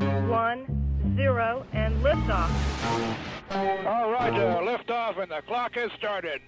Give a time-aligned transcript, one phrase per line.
[0.00, 0.58] One,
[1.16, 2.50] zero, and liftoff.
[3.50, 6.40] All right, uh, lift off, and the clock has started.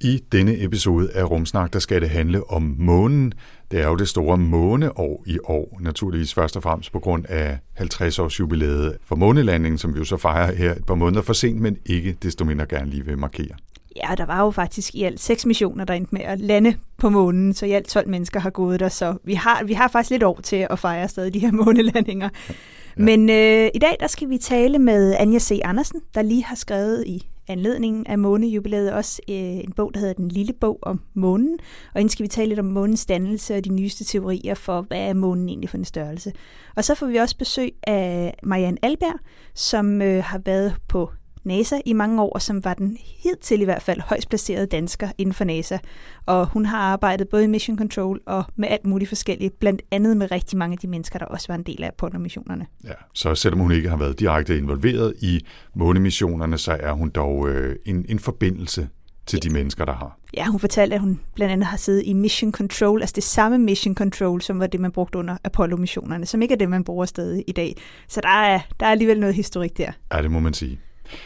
[0.00, 3.32] I denne episode af Rumsnak, der skal det handle om månen.
[3.70, 7.58] Det er jo det store måneår i år, naturligvis først og fremmest på grund af
[7.80, 11.60] 50-års jubilæet for månelandingen, som vi jo så fejrer her et par måneder for sent,
[11.60, 13.54] men ikke desto mindre gerne lige vil markere.
[13.96, 17.08] Ja, der var jo faktisk i alt seks missioner, der endte med at lande på
[17.08, 20.10] månen, så i alt 12 mennesker har gået der, så vi har, vi har faktisk
[20.10, 22.28] lidt år til at fejre stadig de her månelandinger.
[22.48, 22.54] Ja.
[22.96, 25.60] Men øh, i dag der skal vi tale med Anja C.
[25.64, 30.14] Andersen, der lige har skrevet i anledningen af månejubilæet også øh, en bog, der hedder
[30.14, 31.58] Den lille bog om månen.
[31.94, 34.98] Og inden skal vi tale lidt om månens dannelse og de nyeste teorier for, hvad
[34.98, 36.32] er månen egentlig for en størrelse.
[36.76, 39.18] Og så får vi også besøg af Marianne Alberg,
[39.54, 41.10] som øh, har været på
[41.44, 45.32] NASA i mange år, som var den hidtil i hvert fald højst placerede dansker inden
[45.32, 45.78] for NASA.
[46.26, 50.16] Og hun har arbejdet både i Mission Control og med alt muligt forskelligt, blandt andet
[50.16, 52.66] med rigtig mange af de mennesker, der også var en del af Apollo-missionerne.
[52.84, 55.40] Ja, så selvom hun ikke har været direkte involveret i
[55.74, 58.88] månemissionerne, så er hun dog øh, en, en forbindelse
[59.26, 60.18] til de mennesker, der har.
[60.36, 63.58] Ja, hun fortalte, at hun blandt andet har siddet i Mission Control, altså det samme
[63.58, 67.04] Mission Control, som var det, man brugte under Apollo-missionerne, som ikke er det, man bruger
[67.04, 67.76] stadig i dag.
[68.08, 69.92] Så der er, der er alligevel noget historik der.
[70.14, 70.80] Ja, det må man sige.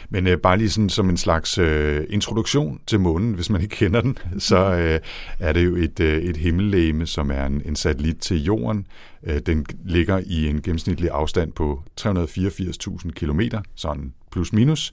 [0.09, 3.75] Men øh, bare lige sådan som en slags øh, introduktion til månen, hvis man ikke
[3.75, 4.99] kender den, så øh,
[5.39, 8.87] er det jo et, øh, et himmellegeme, som er en, en satellit til jorden.
[9.23, 13.41] Øh, den ligger i en gennemsnitlig afstand på 384.000 km,
[13.75, 14.91] sådan plus minus.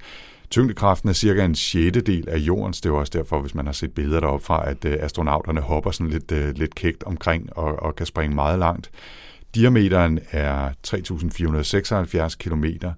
[0.51, 2.81] Tyngdekraften er cirka en sjettedel af jordens.
[2.81, 5.61] Det er jo også derfor, hvis man har set billeder deroppe fra, at øh, astronauterne
[5.61, 8.91] hopper sådan lidt, øh, lidt kægt omkring og, og kan springe meget langt.
[9.55, 10.71] Diameteren er
[12.29, 12.95] 3.476 kilometer, øh,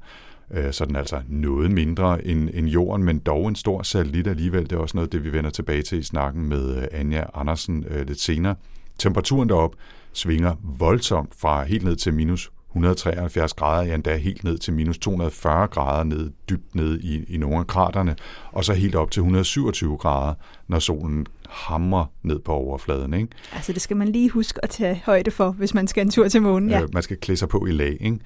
[0.73, 4.63] så den er altså noget mindre end, end jorden, men dog en stor satellit alligevel.
[4.63, 7.85] Det er også noget, det vi vender tilbage til i snakken med øh, Anja Andersen
[7.89, 8.55] øh, lidt senere.
[8.99, 9.77] Temperaturen deroppe
[10.13, 14.99] svinger voldsomt fra helt ned til minus 173 grader, ja endda helt ned til minus
[14.99, 18.17] 240 grader, ned, dybt ned i, i nogle af kraterne,
[18.53, 20.35] og så helt op til 127 grader,
[20.69, 23.15] når solen hamrer ned på overfladen.
[23.15, 23.29] Ikke?
[23.53, 26.29] Altså det skal man lige huske at tage højde for, hvis man skal en tur
[26.29, 26.71] til månen.
[26.71, 26.83] Ja.
[26.83, 27.97] Øh, man skal klæde sig på i lag.
[28.01, 28.19] Ikke?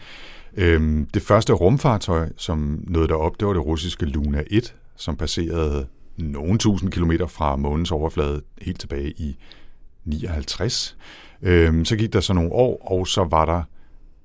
[0.57, 5.87] Øhm, det første rumfartøj, som nåede derop, det var det russiske Luna 1, som passerede
[6.17, 9.37] nogle tusind kilometer fra månens overflade helt tilbage i
[10.05, 10.97] 59.
[11.43, 13.63] Øhm, så gik der så nogle år, og så var der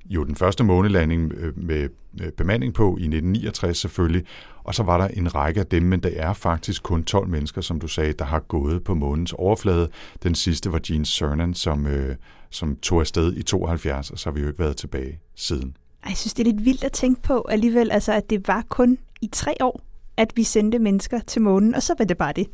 [0.06, 1.90] jo den første månelanding øh, med
[2.22, 4.26] øh, bemanding på i 1969 selvfølgelig,
[4.64, 7.62] og så var der en række af dem, men der er faktisk kun 12 mennesker,
[7.62, 9.90] som du sagde, der har gået på månens overflade.
[10.24, 12.16] Den sidste var Gene Cernan, som, øh,
[12.50, 15.76] som tog afsted i 72, og så har vi jo ikke været tilbage siden.
[16.08, 18.98] Jeg synes, det er lidt vildt at tænke på alligevel, altså, at det var kun
[19.22, 19.82] i tre år,
[20.18, 22.48] at vi sendte mennesker til månen, og så var det bare det.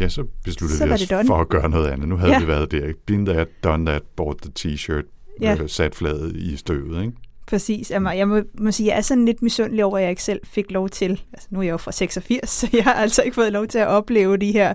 [0.00, 2.08] Ja, så besluttede Så vi os for at gøre noget andet.
[2.08, 2.40] Nu havde Ja.
[2.40, 2.92] vi været der.
[3.06, 5.56] Been that, done that, bought the t-shirt, Ja.
[5.62, 7.02] øh, sat fladet i støvet.
[7.02, 7.16] Ikke?
[7.50, 7.90] Præcis.
[7.90, 10.40] Jamen, jeg må, må sige, jeg er sådan lidt misundelig over, at jeg ikke selv
[10.44, 13.34] fik lov til, altså nu er jeg jo fra 86, så jeg har altså ikke
[13.34, 14.74] fået lov til at opleve de her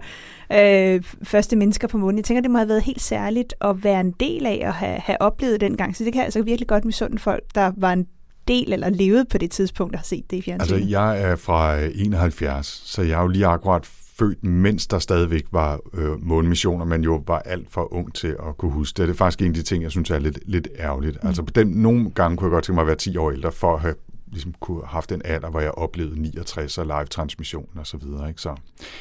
[0.52, 2.18] øh, første mennesker på månen.
[2.18, 5.00] Jeg tænker, det må have været helt særligt at være en del af at have,
[5.00, 8.08] have oplevet dengang, så det kan jeg altså virkelig godt misunde folk, der var en
[8.48, 10.78] del eller levede på det tidspunkt, og har set det i fjernsynet.
[10.78, 13.90] Altså, jeg er fra øh, 71, så jeg er jo lige akkurat
[14.20, 18.58] født, mens der stadigvæk var øh, månemissioner, men jo var alt for ung til at
[18.58, 19.08] kunne huske det.
[19.08, 21.24] Det er faktisk en af de ting, jeg synes er lidt, lidt ærgerligt.
[21.24, 21.28] Mm.
[21.28, 23.52] Altså, på den, nogle gange kunne jeg godt tænke mig at være 10 år ældre,
[23.52, 23.96] for at have
[24.32, 28.30] ligesom kunne have haft en alder, hvor jeg oplevede 69 og live-transmission og så videre.
[28.30, 28.42] Ikke?
[28.42, 28.50] Så,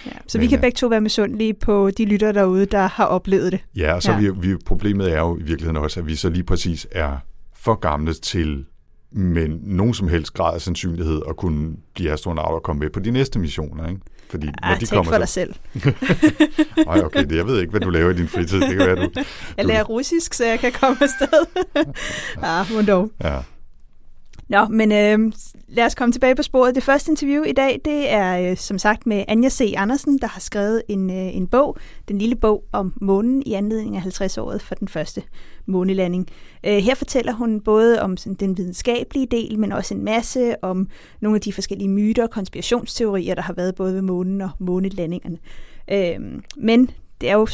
[0.07, 2.87] ja, så men, vi kan øh, begge to være misundelige på de lyttere derude, der
[2.87, 3.61] har oplevet det.
[3.77, 4.19] ja, og så ja.
[4.19, 7.17] Vi, vi, problemet er jo i virkeligheden også, at vi så lige præcis er
[7.55, 8.67] for gamle til
[9.15, 13.01] med nogen som helst grad af sandsynlighed at kunne blive astronaut og komme med på
[13.01, 14.01] de næste missioner, ikke?
[14.31, 15.55] Fordi Ah, tænk for dig selv.
[16.89, 18.61] Ej, okay, det, jeg ved ikke, hvad du laver i din fritid.
[18.61, 19.11] Det kan være, du...
[19.57, 21.63] Jeg lærer russisk, så jeg kan komme afsted.
[22.43, 23.11] ah, må dog.
[23.25, 23.39] Ja.
[24.49, 25.33] Nå, men øh,
[25.69, 26.75] lad os komme tilbage på sporet.
[26.75, 29.75] Det første interview i dag, det er øh, som sagt med Anja C.
[29.77, 31.77] Andersen, der har skrevet en, øh, en bog,
[32.09, 35.23] den lille bog om månen i anledning af 50-året for den første
[35.67, 36.29] månelanding.
[36.67, 40.89] Øh, her fortæller hun både om sådan, den videnskabelige del, men også en masse om
[41.21, 45.39] nogle af de forskellige myter og konspirationsteorier, der har været både ved månen og månelandingerne.
[45.91, 46.91] Øh, men
[47.21, 47.47] det er jo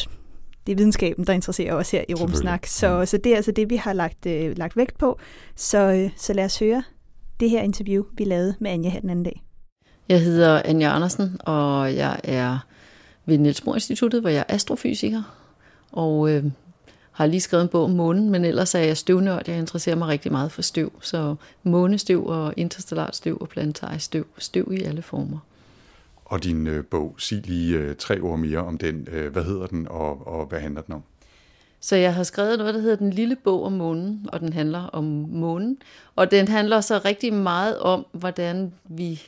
[0.71, 2.67] det er videnskaben, der interesserer os her i Rumsnak.
[2.67, 5.19] Så, så det er altså det, vi har lagt, øh, lagt vægt på.
[5.57, 6.83] Så, øh, så lad os høre
[7.41, 9.43] det her interview, vi lavede med Anja her den anden dag.
[10.09, 12.59] Jeg hedder Anja Andersen, og jeg er
[13.27, 15.23] ved Niels Bohr Instituttet, hvor jeg er astrofysiker,
[15.93, 16.45] og øh,
[17.13, 19.43] har lige skrevet en bog om månen, men ellers er jeg støvnørd.
[19.47, 24.27] Jeg interesserer mig rigtig meget for støv, så månestøv og interstellart støv og planetarisk støv,
[24.39, 25.39] støv i alle former.
[26.31, 29.09] Og din øh, bog, sig lige øh, tre ord mere om den.
[29.13, 31.03] Øh, hvad hedder den, og, og hvad handler den om?
[31.81, 34.83] Så jeg har skrevet noget, der hedder Den lille bog om månen, og den handler
[34.83, 35.79] om månen.
[36.17, 39.23] Og den handler så rigtig meget om, hvordan vi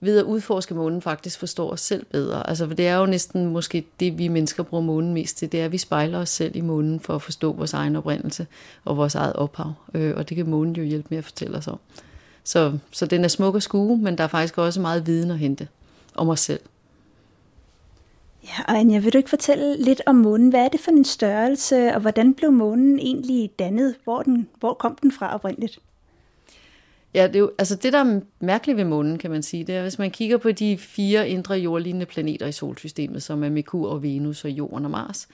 [0.00, 2.48] ved at udforske månen faktisk forstår os selv bedre.
[2.48, 5.60] Altså, for det er jo næsten måske det, vi mennesker bruger månen mest til, det
[5.60, 8.46] er, at vi spejler os selv i månen for at forstå vores egen oprindelse
[8.84, 9.72] og vores eget ophav.
[9.94, 11.78] Øh, og det kan månen jo hjælpe med at fortælle os om.
[12.44, 15.38] Så, så den er smuk at skue, men der er faktisk også meget viden at
[15.38, 15.68] hente
[16.14, 16.60] om os selv.
[18.44, 20.50] Ja, og Anja, vil du ikke fortælle lidt om månen?
[20.50, 23.94] Hvad er det for en størrelse, og hvordan blev månen egentlig dannet?
[24.04, 25.78] Hvor, den, hvor kom den fra oprindeligt?
[27.14, 29.74] Ja, det, er jo, altså det, der er mærkeligt ved månen, kan man sige, det
[29.74, 33.90] er, hvis man kigger på de fire indre jordlignende planeter i solsystemet, som er Merkur
[33.90, 35.28] og Venus og Jorden og Mars,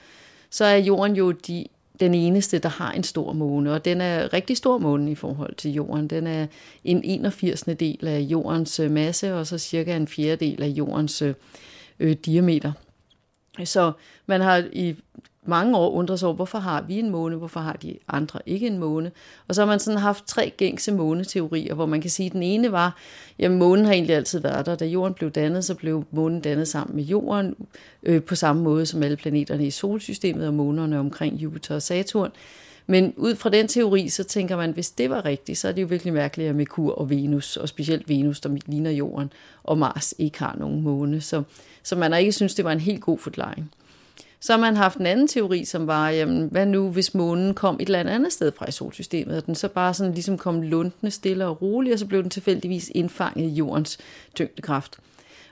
[0.49, 1.65] så er Jorden jo de,
[1.99, 5.55] den eneste, der har en stor måne, og den er rigtig stor måne i forhold
[5.55, 6.07] til Jorden.
[6.07, 6.47] Den er
[6.83, 7.61] en 81.
[7.61, 11.33] del af Jordens øh, masse, og så cirka en fjerdedel af Jordens øh,
[11.99, 12.71] øh diameter.
[13.63, 13.91] Så
[14.25, 14.95] man har i
[15.47, 18.67] mange år undret sig over, hvorfor har vi en måne, hvorfor har de andre ikke
[18.67, 19.11] en måne.
[19.47, 22.43] Og så har man sådan haft tre gængse måneteorier, hvor man kan sige, at den
[22.43, 22.97] ene var,
[23.39, 24.75] at månen har egentlig altid været der.
[24.75, 27.55] Da jorden blev dannet, så blev månen dannet sammen med jorden,
[28.03, 32.31] øh, på samme måde som alle planeterne i solsystemet og månerne omkring Jupiter og Saturn.
[32.87, 35.81] Men ud fra den teori, så tænker man, hvis det var rigtigt, så er det
[35.81, 39.33] jo virkelig mærkeligt, at Merkur og Venus, og specielt Venus, der ligner jorden,
[39.63, 41.21] og Mars ikke har nogen måne.
[41.21, 41.43] Så,
[41.83, 43.71] så man har ikke synes, det var en helt god forklaring.
[44.39, 47.75] Så har man haft en anden teori, som var, jamen, hvad nu hvis månen kom
[47.75, 51.11] et eller andet sted fra i solsystemet, og den så bare sådan ligesom kom lundende
[51.11, 53.97] stille og roligt, og så blev den tilfældigvis indfanget i jordens
[54.35, 54.97] tyngdekraft.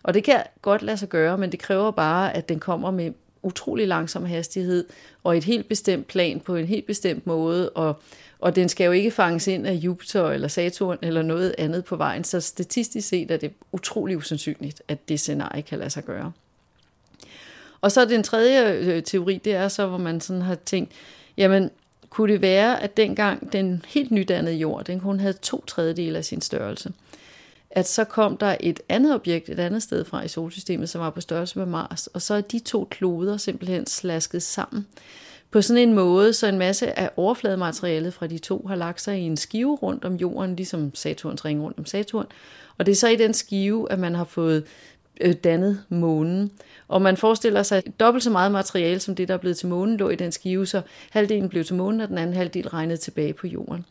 [0.03, 3.11] Og det kan godt lade sig gøre, men det kræver bare, at den kommer med
[3.43, 4.85] utrolig langsom hastighed,
[5.23, 8.01] og et helt bestemt plan på en helt bestemt måde, og,
[8.39, 11.95] og den skal jo ikke fanges ind af Jupiter eller Saturn eller noget andet på
[11.95, 16.31] vejen, så statistisk set er det utrolig usandsynligt, at det scenarie kan lade sig gøre.
[17.85, 20.91] Og så den tredje øh, teori, det er så, hvor man sådan har tænkt,
[21.37, 21.69] jamen,
[22.09, 26.25] kunne det være, at dengang den helt nydannede jord, den kun havde to tredjedele af
[26.25, 26.93] sin størrelse,
[27.69, 31.09] at så kom der et andet objekt et andet sted fra i solsystemet, som var
[31.09, 34.87] på størrelse med Mars, og så er de to kloder simpelthen slasket sammen
[35.51, 39.19] på sådan en måde, så en masse af overfladematerialet fra de to har lagt sig
[39.19, 42.25] i en skive rundt om jorden, ligesom Saturns ring rundt om Saturn.
[42.77, 44.63] Og det er så i den skive, at man har fået
[45.21, 46.51] Øh, dannet månen.
[46.87, 49.97] Og man forestiller sig dobbelt så meget materiale, som det, der er blevet til månen,
[49.97, 53.33] lå i den skive, så halvdelen blev til månen, og den anden halvdel regnede tilbage
[53.33, 53.85] på jorden.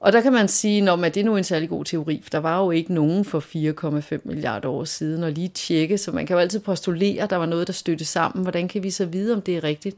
[0.00, 2.38] Og der kan man sige, at det er nu en særlig god teori, for der
[2.38, 6.34] var jo ikke nogen for 4,5 milliarder år siden, og lige tjekke, så man kan
[6.34, 8.42] jo altid postulere, at der var noget, der støtte sammen.
[8.42, 9.96] Hvordan kan vi så vide, om det er rigtigt?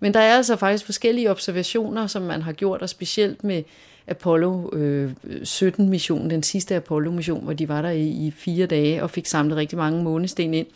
[0.00, 3.62] Men der er altså faktisk forskellige observationer, som man har gjort, og specielt med
[4.06, 9.10] Apollo øh, 17-missionen, den sidste Apollo-mission, hvor de var der i, i fire dage og
[9.10, 10.66] fik samlet rigtig mange månesten ind,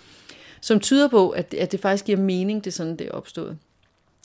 [0.60, 3.58] som tyder på, at, at det faktisk giver mening, det sådan, det er opstået.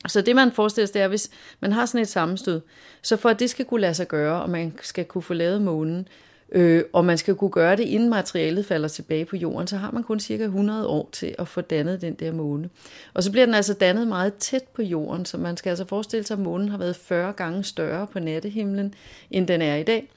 [0.07, 1.29] Så det, man forestiller sig, det er, hvis
[1.59, 2.61] man har sådan et sammenstød,
[3.01, 5.61] så for at det skal kunne lade sig gøre, og man skal kunne få lavet
[5.61, 6.07] månen,
[6.51, 9.91] øh, og man skal kunne gøre det, inden materialet falder tilbage på jorden, så har
[9.91, 12.69] man kun cirka 100 år til at få dannet den der måne.
[13.13, 16.25] Og så bliver den altså dannet meget tæt på jorden, så man skal altså forestille
[16.25, 18.93] sig, at månen har været 40 gange større på nattehimlen,
[19.31, 20.09] end den er i dag.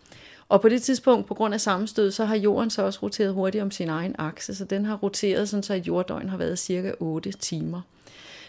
[0.48, 3.62] Og på det tidspunkt, på grund af sammenstød, så har jorden så også roteret hurtigt
[3.62, 6.92] om sin egen akse, så den har roteret sådan, så et jorddøgn har været cirka
[7.00, 7.80] 8 timer.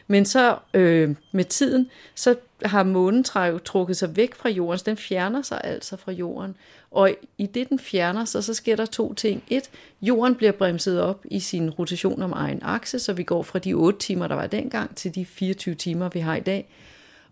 [0.08, 2.36] Men så øh, med tiden, så
[2.66, 3.24] har månen
[3.66, 6.56] trukket sig væk fra jorden, så den fjerner sig altså fra jorden.
[6.92, 9.44] Og i det, den fjerner sig, så sker der to ting.
[9.50, 9.70] Et,
[10.02, 13.74] jorden bliver bremset op i sin rotation om egen akse, så vi går fra de
[13.74, 16.70] 8 timer, der var dengang, til de 24 timer, vi har i dag.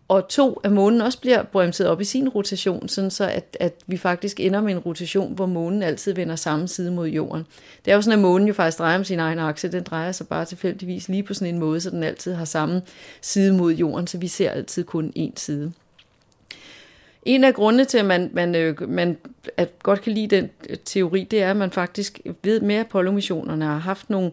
[0.08, 3.74] Og to, at månen også bliver bremset op i sin rotation, sådan så at, at
[3.86, 7.46] vi faktisk ender med en rotation, hvor månen altid vender samme side mod jorden.
[7.84, 9.72] Det er jo sådan, at månen jo faktisk drejer om sin egen akse.
[9.72, 12.82] Den drejer sig bare tilfældigvis lige på sådan en måde, så den altid har samme
[13.20, 15.72] side mod jorden, så vi ser altid kun én side.
[17.22, 19.16] En af grundene til, at man, man, øh, man
[19.56, 23.64] at godt kan lide den øh, teori, det er, at man faktisk ved med Apollo-missionerne
[23.64, 24.32] har haft nogle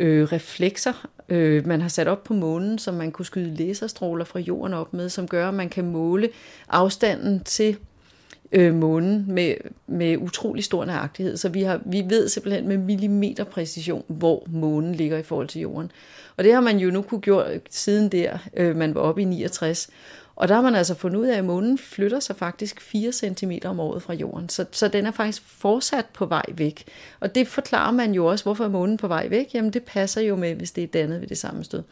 [0.00, 4.38] øh, reflekser, øh, man har sat op på månen, som man kunne skyde laserstråler fra
[4.38, 6.28] jorden op med, som gør, at man kan måle
[6.68, 7.76] afstanden til
[8.52, 9.54] øh, månen med,
[9.86, 11.36] med utrolig stor nøjagtighed.
[11.36, 15.90] Så vi, har, vi ved simpelthen med millimeterpræcision, hvor månen ligger i forhold til jorden.
[16.36, 19.24] Og det har man jo nu kunne gjort siden der, øh, man var oppe i
[19.24, 19.90] 69.
[20.36, 23.52] Og der har man altså fundet ud af, at månen flytter sig faktisk 4 cm
[23.64, 24.48] om året fra jorden.
[24.48, 26.84] Så, så den er faktisk fortsat på vej væk.
[27.20, 29.54] Og det forklarer man jo også, hvorfor er månen på vej væk.
[29.54, 31.82] Jamen det passer jo med, hvis det er dannet ved det samme sted.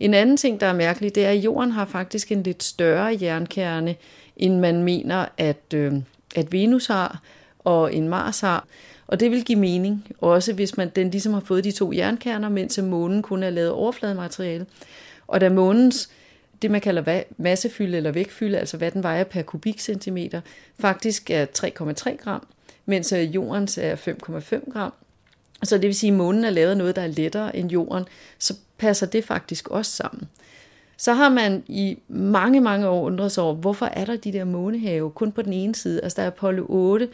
[0.00, 3.18] En anden ting, der er mærkelig, det er, at jorden har faktisk en lidt større
[3.20, 3.96] jernkerne,
[4.40, 5.92] end man mener, at, øh,
[6.36, 7.20] at Venus har
[7.58, 8.66] og en Mars har.
[9.06, 12.48] Og det vil give mening, også hvis man den ligesom har fået de to jernkerner,
[12.48, 14.66] mens månen kun er lavet overflademateriale.
[15.26, 16.10] Og da månens
[16.62, 20.40] det, man kalder massefylde eller vægtfylde, altså hvad den vejer per kubikcentimeter,
[20.78, 22.46] faktisk er 3,3 gram,
[22.86, 24.92] mens jordens er 5,5 gram.
[25.62, 28.04] Så det vil sige, at månen er lavet noget, der er lettere end jorden,
[28.38, 30.28] så passer det faktisk også sammen.
[31.00, 34.44] Så har man i mange, mange år undret sig over, hvorfor er der de der
[34.44, 36.00] månehave kun på den ene side?
[36.02, 37.08] Altså der er Apollo 8,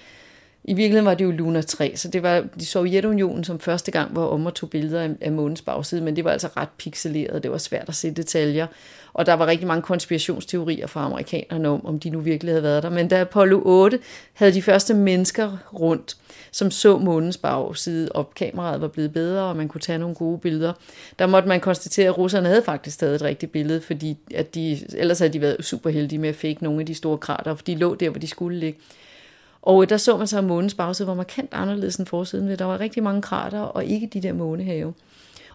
[0.64, 4.16] i virkeligheden var det jo Luna 3, så det var de Sovjetunionen, som første gang
[4.16, 7.50] var om og tog billeder af, månens bagside, men det var altså ret pixeleret, det
[7.50, 8.66] var svært at se detaljer,
[9.12, 12.82] og der var rigtig mange konspirationsteorier fra amerikanerne om, om de nu virkelig havde været
[12.82, 12.90] der.
[12.90, 13.98] Men da Apollo 8
[14.32, 16.16] havde de første mennesker rundt,
[16.56, 20.38] som så månens bagside, og kameraet var blevet bedre, og man kunne tage nogle gode
[20.38, 20.72] billeder,
[21.18, 24.78] der måtte man konstatere, at russerne havde faktisk taget et rigtigt billede, fordi at de,
[24.98, 27.64] ellers havde de været super heldige med at fake nogle af de store krater, for
[27.64, 28.80] de lå der, hvor de skulle ligge.
[29.62, 32.58] Og øh, der så man så, at månens bagside var markant anderledes end forsiden.
[32.58, 34.94] Der var rigtig mange krater, og ikke de der månehave.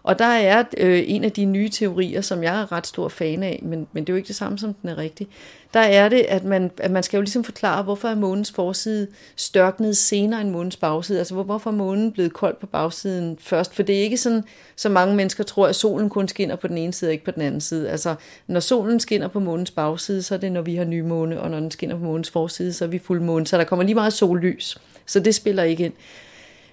[0.04, 3.42] Og der er øh, en af de nye teorier, som jeg er ret stor fan
[3.42, 5.28] af, men, men det er jo ikke det samme, som den er rigtig.
[5.74, 9.06] Der er det, at man, at man skal jo ligesom forklare, hvorfor er månens forside
[9.36, 11.18] størknet senere end månens bagside.
[11.18, 13.74] Altså hvor, hvorfor er månen blevet kold på bagsiden først?
[13.74, 14.44] For det er ikke sådan,
[14.76, 17.30] så mange mennesker tror, at solen kun skinner på den ene side og ikke på
[17.30, 17.90] den anden side.
[17.90, 18.14] Altså
[18.46, 21.60] når solen skinner på månens bagside, så er det, når vi har nymåne, og når
[21.60, 23.46] den skinner på månens forside, så er vi fuldmåne.
[23.46, 24.78] Så der kommer lige meget sollys.
[25.06, 25.94] Så det spiller ikke ind.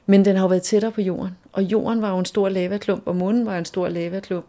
[0.10, 3.04] Men den har jo været tættere på jorden, og jorden var jo en stor lavaklump,
[3.06, 4.46] og månen var en stor lavaklump.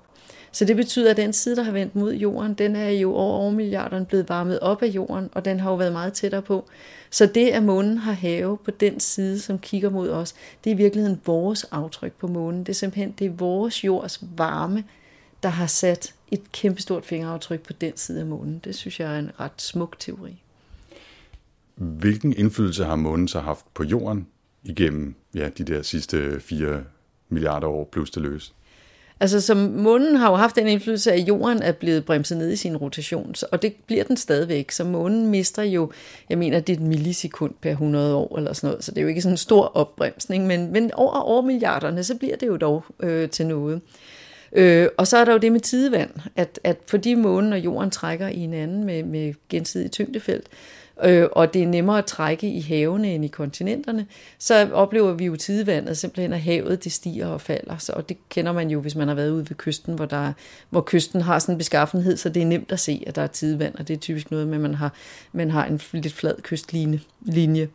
[0.52, 3.34] Så det betyder, at den side, der har vendt mod jorden, den er jo over
[3.34, 6.64] overmilliarderne blevet varmet op af jorden, og den har jo været meget tættere på.
[7.10, 10.74] Så det, at månen har have på den side, som kigger mod os, det er
[10.74, 12.60] i virkeligheden vores aftryk på månen.
[12.60, 14.84] Det er simpelthen det er vores jords varme,
[15.42, 18.60] der har sat et kæmpestort fingeraftryk på den side af månen.
[18.64, 20.42] Det synes jeg er en ret smuk teori.
[21.74, 24.26] Hvilken indflydelse har månen så haft på jorden
[24.64, 26.84] igennem ja, de der sidste 4
[27.28, 28.54] milliarder år plus det løs.
[29.22, 32.56] Altså, som månen har jo haft den indflydelse, at jorden er blevet bremset ned i
[32.56, 34.70] sin rotation, og det bliver den stadigvæk.
[34.70, 35.92] Så månen mister jo,
[36.28, 39.02] jeg mener, det er et millisekund per 100 år eller sådan noget, så det er
[39.02, 42.56] jo ikke sådan en stor opbremsning, men, men over, over milliarderne, så bliver det jo
[42.56, 43.80] dog øh, til noget.
[44.52, 47.90] Øh, og så er der jo det med tidevand, at, at fordi månen og jorden
[47.90, 50.46] trækker i hinanden med, med gensidig tyngdefelt,
[51.04, 54.06] øh, og det er nemmere at trække i havene end i kontinenterne,
[54.38, 57.78] så oplever vi jo tidevandet simpelthen, at havet det stiger og falder.
[57.78, 60.32] Så, og det kender man jo, hvis man har været ude ved kysten, hvor, der,
[60.70, 63.26] hvor kysten har sådan en beskaffenhed, så det er nemt at se, at der er
[63.26, 64.92] tidevand, og det er typisk noget med, at man har,
[65.32, 67.00] man har en lidt flad kystlinje.
[67.22, 67.68] Linje.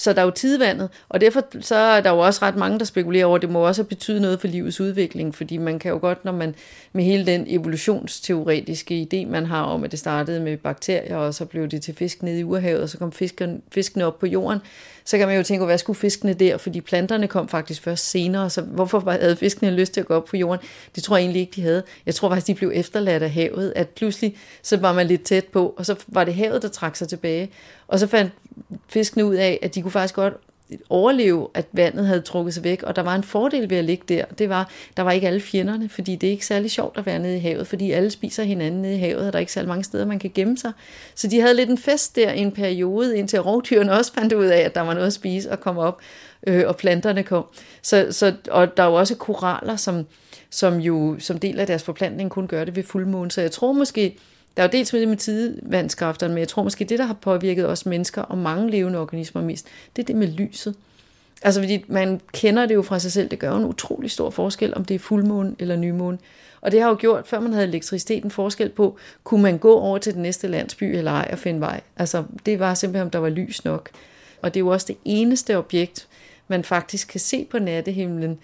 [0.00, 2.84] Så der er jo tidvandet, og derfor så er der jo også ret mange, der
[2.84, 5.98] spekulerer over, at det må også betyde noget for livets udvikling, fordi man kan jo
[5.98, 6.54] godt, når man
[6.92, 11.44] med hele den evolutionsteoretiske idé, man har om, at det startede med bakterier, og så
[11.44, 14.60] blev det til fisk nede i urhavet, og så kom fisken, fiskene op på jorden,
[15.04, 16.56] så kan man jo tænke, hvad skulle fiskene der?
[16.56, 20.24] Fordi planterne kom faktisk først senere, så hvorfor havde fiskene lyst til at gå op
[20.24, 20.66] på jorden?
[20.94, 21.82] Det tror jeg egentlig ikke, de havde.
[22.06, 25.44] Jeg tror faktisk, de blev efterladt af havet, at pludselig så var man lidt tæt
[25.44, 27.50] på, og så var det havet, der trak sig tilbage.
[27.88, 28.32] Og så fandt
[28.88, 30.34] fiskene ud af, at de kunne faktisk godt
[30.88, 34.04] overleve, at vandet havde trukket sig væk, og der var en fordel ved at ligge
[34.08, 34.24] der.
[34.24, 37.18] Det var, der var ikke alle fjenderne, fordi det er ikke særlig sjovt at være
[37.18, 39.68] nede i havet, fordi alle spiser hinanden nede i havet, og der er ikke særlig
[39.68, 40.72] mange steder, man kan gemme sig.
[41.14, 44.44] Så de havde lidt en fest der i en periode, indtil rovdyrene også fandt ud
[44.44, 46.00] af, at der var noget at spise og kom op,
[46.46, 47.44] øh, og planterne kom.
[47.82, 50.06] Så, så, og der er jo også koraller, som,
[50.50, 53.30] som jo som del af deres forplantning kun gør det ved fuldmåne.
[53.30, 54.18] Så jeg tror måske,
[54.56, 57.14] der er jo dels med det med tidevandskræfterne, men jeg tror måske, det, der har
[57.14, 59.66] påvirket os mennesker og mange levende organismer mest,
[59.96, 60.74] det er det med lyset.
[61.42, 64.74] Altså fordi man kender det jo fra sig selv, det gør en utrolig stor forskel,
[64.76, 66.18] om det er fuldmåne eller nymåne.
[66.60, 69.78] Og det har jo gjort, før man havde elektricitet, en forskel på, kunne man gå
[69.78, 71.80] over til den næste landsby eller ej og finde vej.
[71.96, 73.90] Altså det var simpelthen, om der var lys nok.
[74.42, 76.08] Og det er jo også det eneste objekt,
[76.48, 78.38] man faktisk kan se på nattehimlen,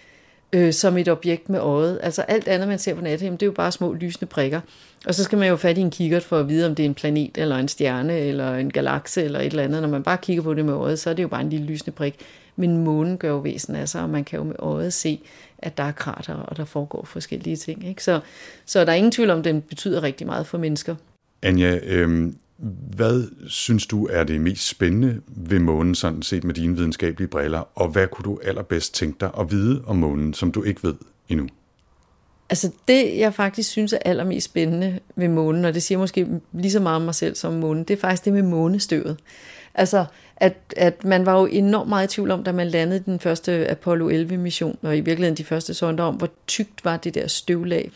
[0.53, 1.99] øh, som et objekt med øjet.
[2.03, 4.61] Altså alt andet, man ser på nattehimlen, det er jo bare små lysende prikker.
[5.07, 6.87] Og så skal man jo fat i en kikkert for at vide, om det er
[6.87, 9.83] en planet, eller en stjerne, eller en galakse, eller et eller andet.
[9.83, 11.67] Når man bare kigger på det med øjet, så er det jo bare en lille
[11.67, 12.15] lysende prik.
[12.57, 15.21] Men månen gør jo væsen af sig, og man kan jo med øjet se,
[15.59, 17.89] at der er krater, og der foregår forskellige ting.
[17.89, 18.05] Ikke?
[18.05, 18.21] Så,
[18.67, 20.95] så der er ingen tvivl om, at den betyder rigtig meget for mennesker.
[21.43, 22.33] Anja, øh,
[22.97, 27.69] hvad synes du er det mest spændende ved månen, sådan set med dine videnskabelige briller,
[27.75, 30.95] og hvad kunne du allerbedst tænke dig at vide om månen, som du ikke ved
[31.29, 31.49] endnu?
[32.51, 36.73] Altså det, jeg faktisk synes er allermest spændende ved månen, og det siger måske lige
[36.73, 39.17] så meget om mig selv som månen, det er faktisk det med månestøvet.
[39.75, 40.05] Altså,
[40.37, 43.71] at, at man var jo enormt meget i tvivl om, da man landede den første
[43.71, 47.91] Apollo 11-mission, og i virkeligheden de første sonder om, hvor tykt var det der støvlag.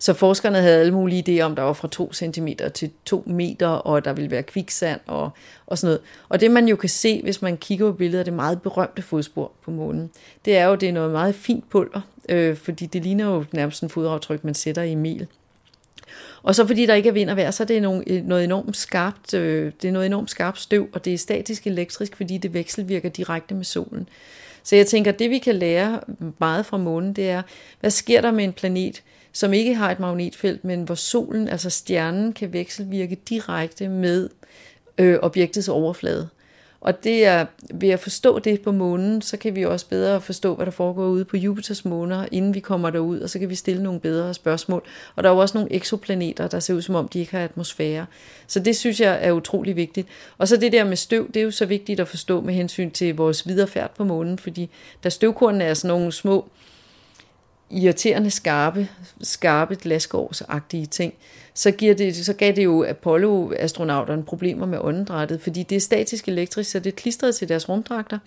[0.00, 3.66] Så forskerne havde alle mulige idéer om, der var fra 2 cm til 2 meter,
[3.66, 5.30] og der ville være kviksand og,
[5.66, 6.00] og sådan noget.
[6.28, 9.02] Og det man jo kan se, hvis man kigger på billedet af det meget berømte
[9.02, 10.10] fodspor på månen,
[10.44, 13.82] det er jo, det er noget meget fint pulver, øh, fordi det ligner jo nærmest
[13.82, 15.26] en fodaftryk, man sætter i mel.
[16.42, 18.44] Og så fordi der ikke er vind og vejr, så er det noget, øh, noget
[18.44, 22.38] enormt skarpt, øh, det er noget enormt skarpt støv, og det er statisk elektrisk, fordi
[22.38, 24.08] det vekselvirker direkte med solen.
[24.62, 26.00] Så jeg tænker, det vi kan lære
[26.38, 27.42] meget fra månen, det er,
[27.80, 31.70] hvad sker der med en planet, som ikke har et magnetfelt, men hvor solen, altså
[31.70, 34.28] stjernen, kan vekselvirke direkte med
[34.98, 36.28] øh, objektets overflade.
[36.80, 40.54] Og det er, ved at forstå det på månen, så kan vi også bedre forstå,
[40.54, 43.54] hvad der foregår ude på Jupiters måner, inden vi kommer derud, og så kan vi
[43.54, 44.82] stille nogle bedre spørgsmål.
[45.16, 47.44] Og der er jo også nogle eksoplaneter, der ser ud som om, de ikke har
[47.44, 48.06] atmosfære.
[48.46, 50.08] Så det synes jeg er utrolig vigtigt.
[50.38, 52.90] Og så det der med støv, det er jo så vigtigt at forstå med hensyn
[52.90, 54.70] til vores viderefærd på månen, fordi
[55.04, 56.48] da støvkornene er sådan nogle små,
[57.70, 58.88] irriterende skarpe,
[59.22, 61.14] skarpe glasgårdsagtige ting,
[61.54, 66.28] så, giver det, så gav det jo Apollo-astronauterne problemer med åndedrættet, fordi det er statisk
[66.28, 68.18] elektrisk, så det klistrede til deres rumdragter.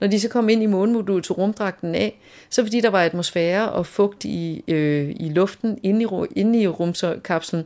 [0.00, 3.70] Når de så kom ind i månemodulet til rumdragten af, så fordi der var atmosfære
[3.70, 7.64] og fugt i, øh, i luften inde i, inde i rumkapslen,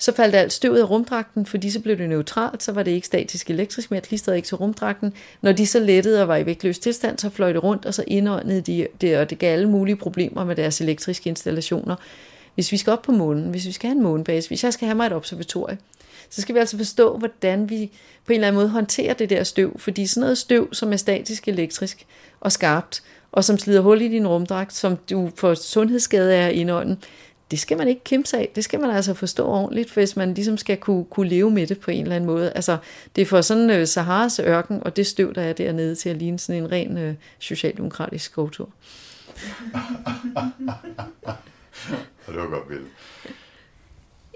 [0.00, 3.06] så faldt alt støvet af rumdragten, fordi så blev det neutralt, så var det ikke
[3.06, 5.12] statisk elektrisk mere, klistrede ikke til rumdragten.
[5.42, 8.04] Når de så lettede og var i vægtløs tilstand, så fløj det rundt, og så
[8.06, 11.96] indåndede de det, og det gav alle mulige problemer med deres elektriske installationer.
[12.54, 14.86] Hvis vi skal op på månen, hvis vi skal have en månebase, hvis jeg skal
[14.86, 15.78] have mig et observatorie,
[16.30, 17.90] så skal vi altså forstå, hvordan vi
[18.26, 19.78] på en eller anden måde håndterer det der støv.
[19.78, 22.06] Fordi sådan noget støv, som er statisk elektrisk
[22.40, 23.02] og skarpt,
[23.32, 26.98] og som slider hul i din rumdragt, som du får sundhedsskade af indånden,
[27.50, 28.50] det skal man ikke kæmpe sig af.
[28.54, 31.80] Det skal man altså forstå ordentligt, hvis man ligesom skal kunne, kunne leve med det
[31.80, 32.52] på en eller anden måde.
[32.52, 32.76] Altså,
[33.16, 36.38] det får sådan uh, Saharas ørken, og det støv, der er dernede, til at ligne
[36.38, 38.68] sådan en ren uh, socialdemokratisk skovtur.
[42.26, 42.88] det var godt billede.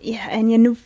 [0.05, 0.77] Ja, Anja, nu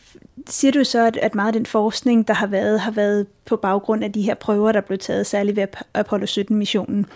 [0.47, 3.57] siger du så, at, at meget af den forskning, der har været, har været på
[3.57, 7.07] baggrund af de her prøver, der blev taget, særligt ved Apollo 17-missionen.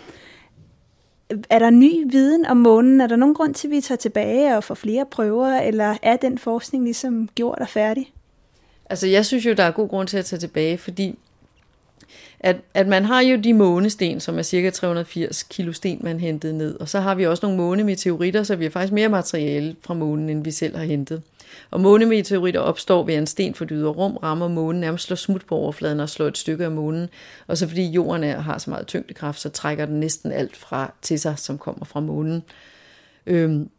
[1.50, 3.00] Er der ny viden om månen?
[3.00, 6.16] Er der nogen grund til, at vi tager tilbage og får flere prøver, eller er
[6.16, 8.12] den forskning ligesom gjort og færdig?
[8.90, 11.18] Altså, jeg synes jo, der er god grund til at tage tilbage, fordi
[12.40, 16.58] at, at man har jo de månesten, som er cirka 380 kilo sten, man hentede
[16.58, 19.94] ned, og så har vi også nogle månemeteoritter, så vi har faktisk mere materiale fra
[19.94, 21.22] månen, end vi selv har hentet.
[21.70, 25.46] Og månemeteoritter opstår ved, at en sten for ydre rum rammer månen, nærmest slår smut
[25.46, 27.08] på overfladen og slår et stykke af månen.
[27.46, 30.92] Og så fordi jorden er, har så meget tyngdekraft, så trækker den næsten alt fra
[31.02, 32.42] til sig, som kommer fra månen.
[33.26, 33.70] Øhm,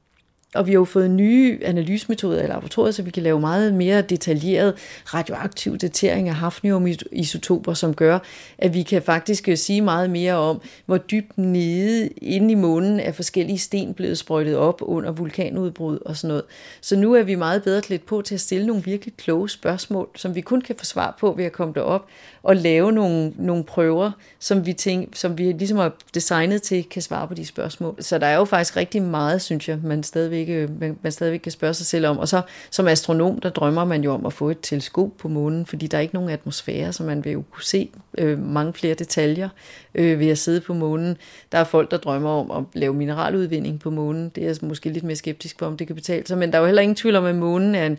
[0.53, 4.01] og vi har jo fået nye analysemetoder i laboratoriet, så vi kan lave meget mere
[4.01, 4.73] detaljeret
[5.13, 8.19] radioaktiv datering af hafniumisotoper, som gør,
[8.57, 12.99] at vi kan faktisk øh, sige meget mere om, hvor dybt nede inde i månen
[12.99, 16.43] er forskellige sten blevet sprøjtet op under vulkanudbrud og sådan noget.
[16.81, 20.09] Så nu er vi meget bedre klædt på til at stille nogle virkelig kloge spørgsmål,
[20.15, 22.05] som vi kun kan få svar på ved at komme derop
[22.43, 27.01] og lave nogle, nogle prøver, som vi, tænk, som vi ligesom har designet til, kan
[27.01, 27.95] svare på de spørgsmål.
[27.99, 31.11] Så der er jo faktisk rigtig meget, synes jeg, man stadigvæk, ikke, øh, man, man
[31.11, 32.17] stadigvæk kan spørge sig selv om.
[32.17, 35.65] Og så som astronom, der drømmer man jo om at få et teleskop på månen,
[35.65, 38.93] fordi der er ikke nogen atmosfære, så man vil jo kunne se øh, mange flere
[38.93, 39.49] detaljer
[39.95, 41.17] øh, ved at sidde på månen.
[41.51, 44.29] Der er folk, der drømmer om at lave mineraludvinding på månen.
[44.29, 46.37] Det er jeg måske lidt mere skeptisk på, om det kan betale sig.
[46.37, 47.97] Men der er jo heller ingen tvivl om, at månen er en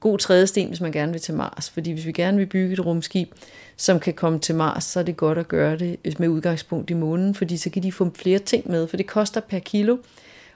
[0.00, 1.70] god tredje sten, hvis man gerne vil til Mars.
[1.70, 3.32] Fordi hvis vi gerne vil bygge et rumskib,
[3.76, 6.94] som kan komme til Mars, så er det godt at gøre det med udgangspunkt i
[6.94, 9.96] månen, fordi så kan de få flere ting med, for det koster per kilo.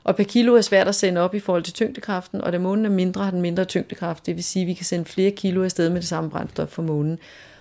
[0.05, 2.85] Og per kilo er svært at sende op i forhold til tyngdekraften, og da månen
[2.85, 4.27] er mindre, har den mindre tyngdekraft.
[4.27, 6.83] Det vil sige, at vi kan sende flere kilo afsted med det samme brændstof fra
[6.83, 7.19] månen.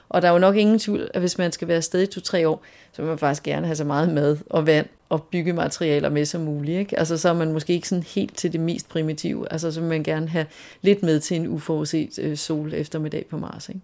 [0.09, 2.47] Og der er jo nok ingen tvivl, at hvis man skal være afsted i to-tre
[2.47, 6.25] år, så vil man faktisk gerne have så meget mad og vand og byggematerialer med
[6.25, 6.79] som muligt.
[6.79, 6.99] Ikke?
[6.99, 9.51] Altså, så er man måske ikke sådan helt til det mest primitive.
[9.51, 10.45] Altså, så vil man gerne have
[10.81, 13.69] lidt med til en uforudset øh, sol eftermiddag på Mars.
[13.69, 13.81] Ikke?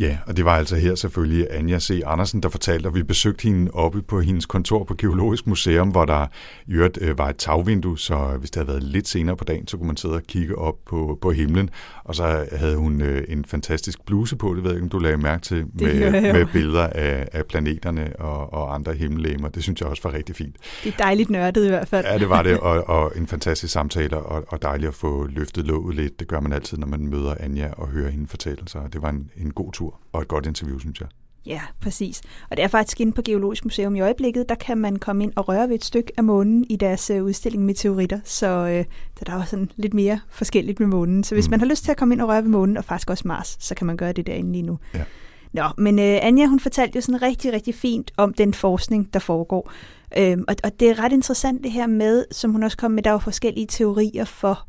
[0.00, 2.02] Ja, og det var altså her selvfølgelig Anja C.
[2.06, 6.04] Andersen, der fortalte, at vi besøgte hende oppe på hendes kontor på Geologisk Museum, hvor
[6.04, 6.26] der
[6.66, 9.66] i øvrigt øh, var et tagvindue, så hvis det havde været lidt senere på dagen,
[9.66, 11.70] så kunne man sidde og kigge op på, på himlen.
[12.04, 14.98] Og så havde hun øh, en fantastisk bluse på, det ved jeg ikke, om du
[14.98, 19.48] lagde mærke til, med, med billeder af, af planeterne og, og andre himmellegemer.
[19.48, 20.56] Det synes jeg også var rigtig fint.
[20.84, 22.06] Det er dejligt nørdet i hvert fald.
[22.06, 25.66] Ja, det var det, og, og en fantastisk samtale, og, og dejligt at få løftet
[25.66, 26.20] låget lidt.
[26.20, 29.10] Det gør man altid, når man møder Anja og hører hende fortælle, så det var
[29.10, 31.08] en, en god tur og et godt interview, synes jeg.
[31.46, 32.22] Ja, præcis.
[32.50, 35.32] Og det er faktisk inde på Geologisk Museum i øjeblikket, der kan man komme ind
[35.36, 38.20] og røre ved et stykke af månen i deres øh, udstilling Meteoritter.
[38.24, 38.84] Så øh,
[39.26, 41.24] der er også sådan lidt mere forskelligt med månen.
[41.24, 41.50] Så hvis Mm.
[41.50, 43.56] man har lyst til at komme ind og røre ved månen, og faktisk også Mars,
[43.60, 44.78] så kan man gøre det derinde lige nu.
[44.94, 45.04] Ja.
[45.52, 49.20] Nå, men øh, Anja, hun fortalte jo sådan rigtig, rigtig fint om den forskning, der
[49.20, 49.72] foregår.
[50.18, 53.02] Øhm, og, og det er ret interessant det her med, som hun også kom med,
[53.02, 54.66] der er jo forskellige teorier for,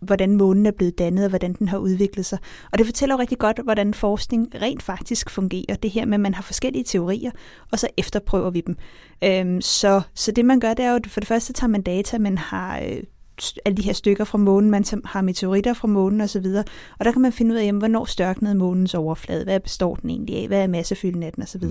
[0.00, 2.38] hvordan månen er blevet dannet, og hvordan den har udviklet sig.
[2.72, 5.76] Og det fortæller jo rigtig godt, hvordan forskning rent faktisk fungerer.
[5.76, 7.30] Det her med, at man har forskellige teorier,
[7.72, 8.76] og så efterprøver vi dem.
[9.24, 12.18] Øhm, så, så det man gør, det er jo, for det første tager man data,
[12.18, 13.02] man har øh,
[13.64, 16.46] alle de her stykker fra månen, man har meteoritter fra månen osv.,
[16.98, 20.10] og der kan man finde ud af, jamen, hvornår størknede månens overflade, hvad består den
[20.10, 21.64] egentlig af, hvad er massefylden af den osv.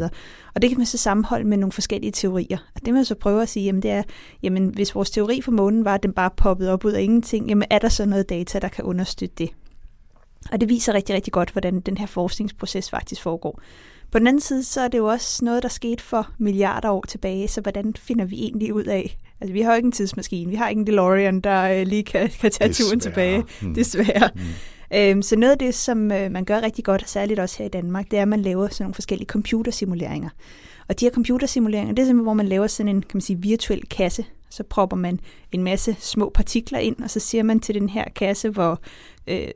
[0.55, 2.57] Og det kan man så sammenholde med nogle forskellige teorier.
[2.75, 4.03] Og det man så prøver at sige, jamen, det er,
[4.43, 7.49] jamen, hvis vores teori for månen var, at den bare poppede op ud af ingenting,
[7.49, 9.49] jamen er der så noget data, der kan understøtte det?
[10.51, 13.61] Og det viser rigtig, rigtig godt, hvordan den her forskningsproces faktisk foregår.
[14.11, 17.05] På den anden side, så er det jo også noget, der skete for milliarder år
[17.07, 19.17] tilbage, så hvordan finder vi egentlig ud af?
[19.41, 22.03] Altså, vi har jo ikke en tidsmaskine, vi har ikke en DeLorean, der øh, lige
[22.03, 22.99] kan, kan tage turen Desværre.
[22.99, 23.73] tilbage, Mm.
[23.75, 24.29] desværre.
[24.93, 27.69] Øhm, så noget af det, som øh, man gør rigtig godt, særligt også her i
[27.69, 30.29] Danmark, det er, at man laver sådan nogle forskellige computersimuleringer.
[30.87, 33.41] Og de her computersimuleringer, det er simpelthen, hvor man laver sådan en kan man sige,
[33.41, 34.25] virtuel kasse.
[34.49, 35.19] Så propper man
[35.51, 38.79] en masse små partikler ind, og så siger man til den her kasse, hvor
[39.27, 39.47] øh,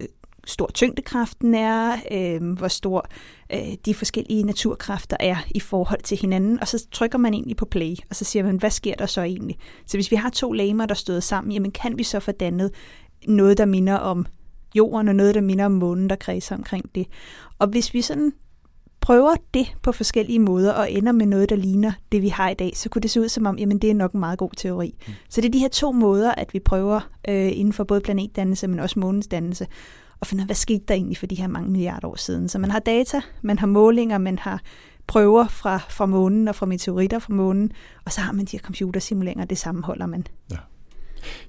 [0.46, 3.08] stor tyngdekraften er, øh, hvor stor
[3.54, 7.66] øh, de forskellige naturkræfter er i forhold til hinanden, og så trykker man egentlig på
[7.66, 9.58] play, og så siger man, hvad sker der så egentlig?
[9.86, 12.72] Så hvis vi har to legemer, der støder sammen, jamen kan vi så få dannet
[13.28, 14.26] noget, der minder om
[14.76, 17.08] jorden, og noget, der minder om månen, der kredser omkring det.
[17.60, 18.34] Og hvis vi sådan
[19.02, 22.54] prøver det på forskellige måder og ender med noget, der ligner det, vi har i
[22.54, 24.50] dag, så kunne det se ud som om, jamen det er nok en meget god
[24.58, 24.96] teori.
[25.08, 25.14] Mm.
[25.30, 28.68] Så det er de her to måder, at vi prøver øh, inden for både planetdannelse,
[28.68, 29.68] men også månens dannelse,
[30.19, 32.49] og finde ud af, hvad skete der egentlig for de her mange milliarder år siden.
[32.49, 34.62] Så man har data, man har målinger, man har
[35.08, 37.71] prøver fra, fra månen og fra meteoritter fra månen,
[38.06, 40.28] og så har man de her computersimuleringer, det sammenholder man.
[40.51, 40.58] Ja.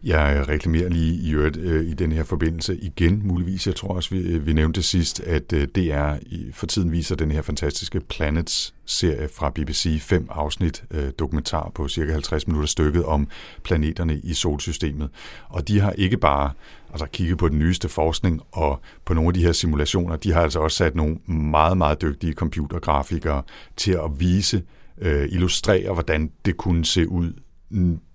[0.05, 3.67] Jeg reklamerer lige i øvrigt øh, i den her forbindelse igen, muligvis.
[3.67, 6.15] Jeg tror også, vi, øh, vi nævnte sidst, at øh, DR
[6.53, 10.01] for tiden viser den her fantastiske Planets-serie fra BBC.
[10.01, 13.29] Fem afsnit øh, dokumentar på cirka 50 minutter stykket om
[13.63, 15.09] planeterne i solsystemet.
[15.49, 16.51] Og de har ikke bare
[16.91, 20.17] altså, kigget på den nyeste forskning og på nogle af de her simulationer.
[20.17, 23.43] De har altså også sat nogle meget, meget dygtige computergrafikere
[23.77, 24.63] til at vise,
[24.99, 27.33] øh, illustrere, hvordan det kunne se ud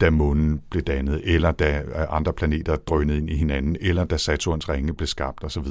[0.02, 4.70] da månen blev dannet, eller da andre planeter drønede ind i hinanden, eller da Saturns
[4.70, 5.68] ringe blev skabt osv.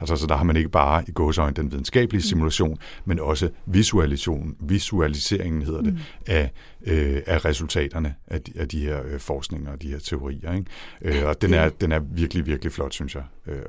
[0.00, 4.56] Altså, så der har man ikke bare i gåsøjne den videnskabelige simulation, men også visualisation,
[4.60, 5.98] visualiseringen hedder det, mm.
[6.26, 6.50] af,
[6.86, 10.52] øh, af resultaterne af de, af de her øh, forskninger og de her teorier.
[10.52, 11.20] Ikke?
[11.20, 13.24] Øh, og den er, den er virkelig, virkelig flot, synes jeg.
[13.46, 13.62] Øh,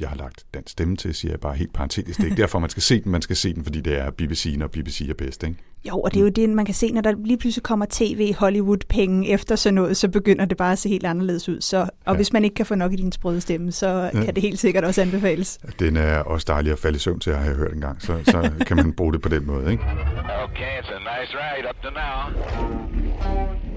[0.00, 2.16] jeg har lagt den stemme til, siger jeg bare helt parentetisk.
[2.18, 3.12] Det er ikke derfor, man skal se den.
[3.12, 5.42] Man skal se den, fordi det er BBC, når BBC er bedst.
[5.42, 5.56] Ikke?
[5.88, 8.34] Jo, og det er jo det, man kan se, når der lige pludselig kommer tv
[8.34, 11.60] Hollywood-penge efter sådan noget, så begynder det bare at se helt anderledes ud.
[11.60, 12.12] Så, og Ja.
[12.16, 14.24] hvis man ikke kan få nok i din sprøde stemme, så ja.
[14.24, 15.58] kan det helt sikkert også anbefales.
[15.78, 18.18] Den er også dejlig at falde i søvn til at have hørt en gang, så,
[18.24, 19.70] så kan man bruge det på den måde.
[19.72, 19.82] Ikke?
[20.44, 23.69] Okay, it's a nice ride up to now.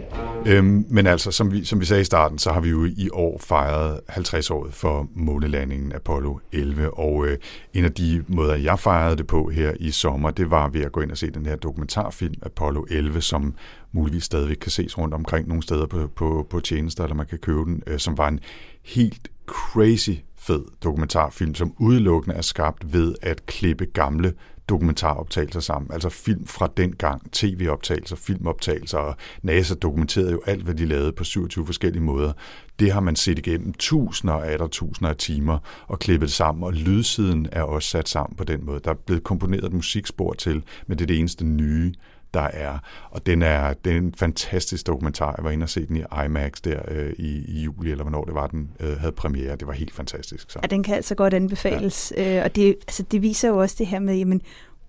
[0.45, 3.09] Øhm, men altså, som vi, som vi sagde i starten, så har vi jo i
[3.13, 7.37] år fejret 50 år for månelandingen Apollo 11, og øh,
[7.73, 10.91] en af de måder, jeg fejrede det på her i sommer, det var ved at
[10.91, 13.55] gå ind og se den her dokumentarfilm Apollo 11, som
[13.91, 17.37] muligvis stadigvæk kan ses rundt omkring nogle steder på, på, på tjenester, eller man kan
[17.37, 18.39] købe den, øh, som var en
[18.83, 24.33] helt crazy fed dokumentarfilm, som udelukkende er skabt ved at klippe gamle
[24.69, 25.91] dokumentaroptagelser sammen.
[25.93, 31.11] Altså film fra den gang, tv-optagelser, filmoptagelser, og NASA dokumenterede jo alt, hvad de lavede
[31.11, 32.33] på 27 forskellige måder.
[32.79, 36.73] Det har man set igennem tusinder og atter tusinder af timer og klippet sammen, og
[36.73, 38.79] lydsiden er også sat sammen på den måde.
[38.83, 41.93] Der er blevet komponeret et musikspor til, men det er det eneste nye,
[42.33, 42.77] der er.
[43.09, 45.33] Og den er, det er en fantastisk dokumentar.
[45.37, 48.23] Jeg var inde og se den i IMAX der øh, i, i juli, eller hvornår
[48.23, 49.55] det var, den øh, havde premiere.
[49.55, 50.51] Det var helt fantastisk.
[50.51, 50.59] Så.
[50.61, 52.13] Ja, den kan altså godt anbefales.
[52.17, 52.37] Ja.
[52.37, 54.41] Øh, og det, altså, det viser jo også det her med, jamen,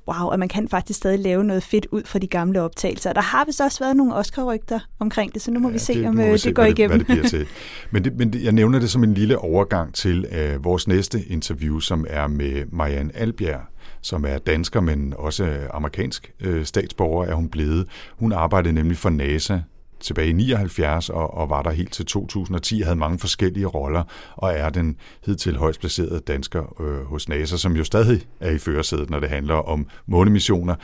[0.08, 3.10] wow, at man kan faktisk stadig lave noget fedt ud fra de gamle optagelser.
[3.10, 5.78] Og der har vist også været nogle Oscar-rygter omkring det, så nu må ja, vi
[5.78, 6.98] se, det, om øh, vi det se, går hvad igennem.
[6.98, 7.46] Det, hvad det til.
[7.90, 11.22] Men, det, men det, jeg nævner det som en lille overgang til øh, vores næste
[11.22, 13.60] interview, som er med Marianne Albjerg,
[14.04, 17.86] som er dansker, men også amerikansk øh, statsborger, er hun blevet.
[18.18, 19.58] Hun arbejdede nemlig for NASA
[20.00, 24.02] tilbage i 79 og, og var der helt til 2010, havde mange forskellige roller
[24.36, 28.58] og er den hidtil højst placerede dansker øh, hos NASA, som jo stadig er i
[28.58, 30.74] førersædet, når det handler om månemissioner.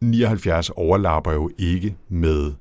[0.00, 2.52] 79 overlapper jo ikke med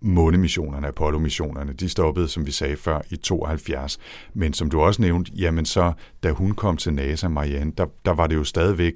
[0.00, 3.98] månemissionerne, Apollo-missionerne, de stoppede, som vi sagde før, i 72.
[4.34, 8.10] Men som du også nævnte, jamen så, da hun kom til NASA, Marianne, der, der
[8.10, 8.92] var det jo stadigvæk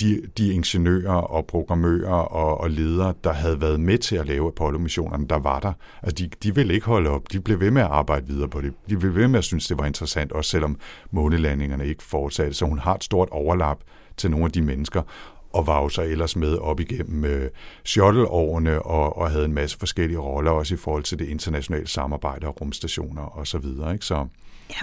[0.00, 4.48] de, de ingeniører og programmører og, og ledere, der havde været med til at lave
[4.48, 5.72] Apollo-missionerne, der var der.
[6.02, 7.32] Altså, de, de ville ikke holde op.
[7.32, 8.72] De blev ved med at arbejde videre på det.
[8.88, 10.78] De blev ved med at synes, det var interessant, også selvom
[11.10, 12.54] månelandingerne ikke fortsatte.
[12.54, 13.78] Så hun har et stort overlap
[14.16, 15.02] til nogle af de mennesker
[15.52, 17.50] og var jo så ellers med op igennem øh,
[17.84, 22.46] shuttle-årene og, og havde en masse forskellige roller, også i forhold til det internationale samarbejde
[22.46, 23.92] og rumstationer og så videre.
[23.92, 24.04] Ikke?
[24.04, 24.26] Så,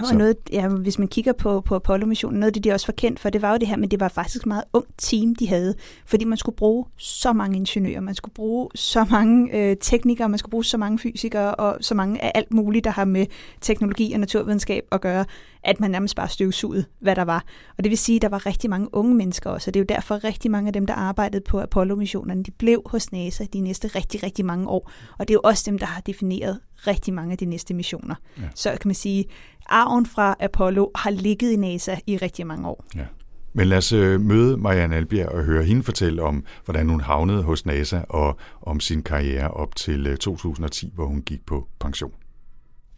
[0.00, 2.86] Ja, og noget, ja, hvis man kigger på, på Apollo-missionen, noget af det, de også
[2.86, 4.90] var kendt for, det var jo det her, men det var faktisk et meget ungt
[4.98, 5.74] team, de havde,
[6.06, 10.38] fordi man skulle bruge så mange ingeniører, man skulle bruge så mange øh, teknikere, man
[10.38, 13.26] skulle bruge så mange fysikere, og så mange af alt muligt, der har med
[13.60, 15.24] teknologi og naturvidenskab at gøre,
[15.64, 17.44] at man nærmest bare støvsugede, hvad der var.
[17.78, 19.84] Og det vil sige, at der var rigtig mange unge mennesker også, og det er
[19.84, 23.60] jo derfor rigtig mange af dem, der arbejdede på Apollo-missionerne, de blev hos NASA de
[23.60, 24.90] næste rigtig, rigtig mange år.
[25.18, 28.14] Og det er jo også dem, der har defineret rigtig mange af de næste missioner.
[28.38, 28.42] Ja.
[28.54, 29.24] Så kan man sige,
[29.66, 32.84] arven fra Apollo har ligget i NASA i rigtig mange år.
[32.96, 33.04] Ja.
[33.52, 37.42] Men lad os øh, møde Marianne Albjerg og høre hende fortælle om, hvordan hun havnede
[37.42, 42.12] hos NASA og om sin karriere op til 2010, øh, hvor hun gik på pension.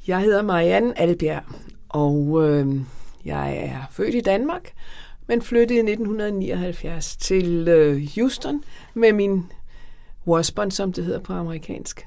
[0.07, 1.43] Jeg hedder Marianne Albjerg,
[1.89, 2.77] og øh,
[3.25, 4.73] jeg er født i Danmark,
[5.29, 8.63] men flyttede i 1979 til øh, Houston
[8.95, 9.45] med min
[10.27, 12.07] Wasbon, som det hedder på amerikansk.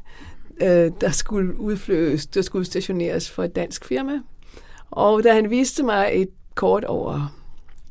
[0.62, 4.20] Øh, der skulle udflyves, der skulle stationeres for et dansk firma.
[4.96, 7.36] Og da han viste mig et kort over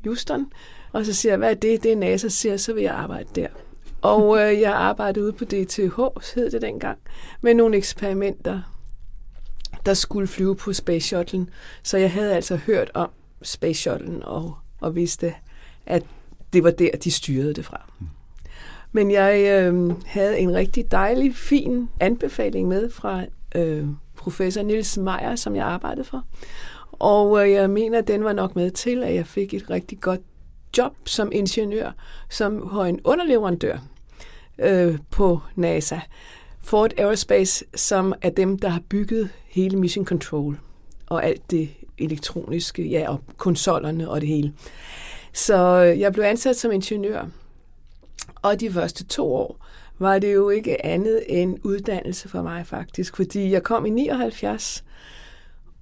[0.04, 0.52] Houston,
[0.92, 1.82] og så siger jeg, hvad er det?
[1.82, 3.48] Det er NASA, siger så vil jeg arbejde der.
[4.02, 6.00] Og øh, jeg arbejdede ude på DTH,
[6.34, 6.98] hed det dengang,
[7.40, 8.60] med nogle eksperimenter,
[9.86, 11.46] der skulle flyve på Space Shuttle.
[11.82, 13.10] Så jeg havde altså hørt om
[13.42, 15.34] Space Shuttle og, og vidste,
[15.86, 16.02] at
[16.52, 17.90] det var der, de styrede det fra.
[18.92, 23.86] Men jeg øh, havde en rigtig dejlig, fin anbefaling med fra øh,
[24.16, 26.24] professor Nils Meyer, som jeg arbejdede for.
[26.98, 30.00] Og øh, jeg mener, at den var nok med til, at jeg fik et rigtig
[30.00, 30.20] godt
[30.78, 31.90] job som ingeniør,
[32.30, 33.78] som har en underleverandør
[34.58, 35.98] øh, på NASA.
[36.60, 40.58] Ford Aerospace, som er dem, der har bygget hele Mission Control
[41.06, 44.52] og alt det elektroniske, ja, og konsollerne og det hele.
[45.32, 47.24] Så øh, jeg blev ansat som ingeniør,
[48.42, 49.66] og de første to år
[49.98, 54.84] var det jo ikke andet end uddannelse for mig faktisk, fordi jeg kom i 79,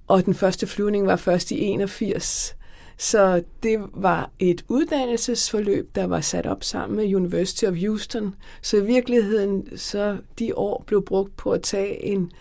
[0.07, 2.55] og den første flyvning var først i 81.
[2.97, 8.35] Så det var et uddannelsesforløb, der var sat op sammen med University of Houston.
[8.61, 12.31] Så i virkeligheden, så de år blev brugt på at tage en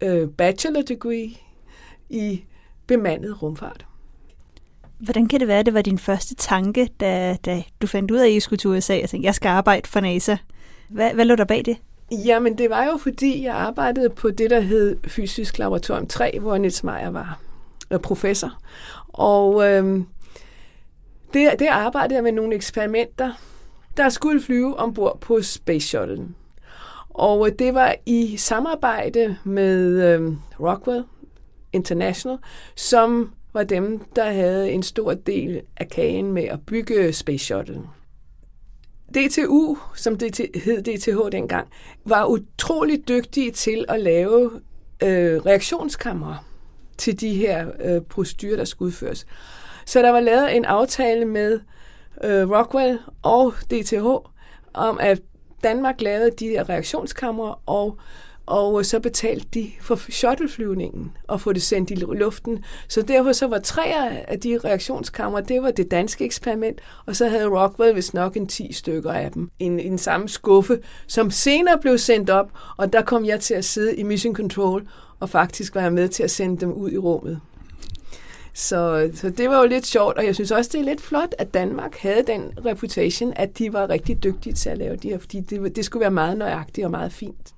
[0.00, 1.30] øh, bachelor degree
[2.10, 2.44] i
[2.86, 3.86] bemandet rumfart.
[4.98, 8.18] Hvordan kan det være, at det var din første tanke, da, da du fandt ud
[8.18, 10.36] af, at I skulle til USA og tænkte, jeg skal arbejde for NASA?
[10.88, 11.76] Hvad, hvad lå der bag det?
[12.24, 16.58] Jamen, det var jo fordi, jeg arbejdede på det, der hed Fysisk Laboratorium 3, hvor
[16.58, 17.38] Nils Meyer var
[17.90, 18.58] øh, professor.
[19.08, 20.00] Og øh,
[21.34, 23.32] det, det arbejdede jeg med nogle eksperimenter,
[23.96, 26.28] der skulle flyve ombord på Space Shuttle.
[27.08, 31.04] Og øh, det var i samarbejde med øh, Rockwell
[31.72, 32.38] International,
[32.76, 37.82] som var dem, der havde en stor del af kagen med at bygge Space Shuttle.
[39.14, 41.68] DTU, som det hed DTH dengang,
[42.04, 44.50] var utrolig dygtige til at lave
[45.02, 46.38] øh, reaktionskamre
[46.98, 49.26] til de her øh, procedurer, der skulle udføres.
[49.86, 51.60] Så der var lavet en aftale med
[52.24, 54.06] øh, Rockwell og DTH
[54.74, 55.20] om, at
[55.62, 57.98] Danmark lavede de her reaktionskamre, og
[58.46, 62.64] og så betalte de for shuttleflyvningen og få det sendt i luften.
[62.88, 63.84] Så derfor så var tre
[64.28, 68.46] af de reaktionskammer, det var det danske eksperiment, og så havde Rockwell vist nok en
[68.46, 72.92] 10 stykker af dem i en, en samme skuffe, som senere blev sendt op, og
[72.92, 74.88] der kom jeg til at sidde i Mission Control,
[75.20, 77.40] og faktisk var jeg med til at sende dem ud i rummet.
[78.56, 81.34] Så, så det var jo lidt sjovt, og jeg synes også, det er lidt flot,
[81.38, 85.18] at Danmark havde den reputation, at de var rigtig dygtige til at lave de her,
[85.18, 87.53] fordi det, det skulle være meget nøjagtigt og meget fint.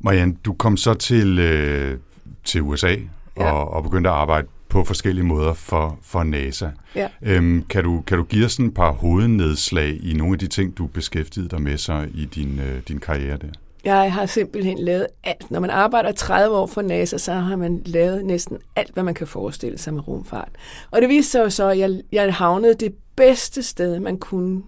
[0.00, 1.98] Marianne, du kom så til, øh,
[2.44, 2.96] til USA
[3.36, 3.52] ja.
[3.52, 6.68] og, og begyndte at arbejde på forskellige måder for, for NASA.
[6.94, 7.08] Ja.
[7.22, 10.78] Øhm, kan, du, kan du give os en par hovednedslag i nogle af de ting,
[10.78, 13.48] du beskæftigede dig med så i din, øh, din karriere der?
[13.84, 15.50] Jeg har simpelthen lavet alt.
[15.50, 19.14] Når man arbejder 30 år for NASA, så har man lavet næsten alt, hvad man
[19.14, 20.48] kan forestille sig med rumfart.
[20.90, 24.62] Og det viste sig jo så, at jeg, jeg havnede det bedste sted, man kunne,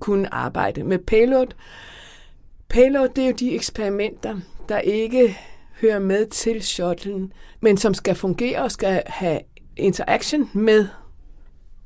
[0.00, 1.46] kunne arbejde med payload.
[2.74, 4.36] Payload, det er jo de eksperimenter,
[4.68, 5.38] der ikke
[5.80, 9.40] hører med til shuttlen, men som skal fungere og skal have
[9.76, 10.86] interaction med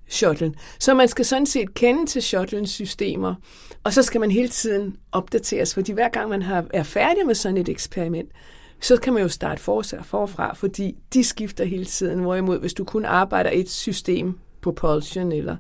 [0.09, 0.55] shuttlen.
[0.79, 3.35] Så man skal sådan set kende til shuttlens systemer,
[3.85, 7.35] og så skal man hele tiden opdateres, fordi hver gang man har, er færdig med
[7.35, 8.31] sådan et eksperiment,
[8.81, 12.19] så kan man jo starte forfra, fordi de skifter hele tiden.
[12.19, 15.57] Hvorimod, hvis du kun arbejder et system, propulsion eller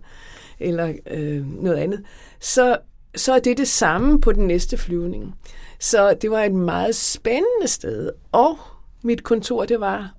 [0.61, 2.05] eller øh, noget andet,
[2.41, 2.79] så,
[3.21, 5.35] så er det det samme på den næste flyvning.
[5.81, 8.11] Så det var et meget spændende sted.
[8.33, 8.59] Og
[9.03, 10.15] mit kontor, det var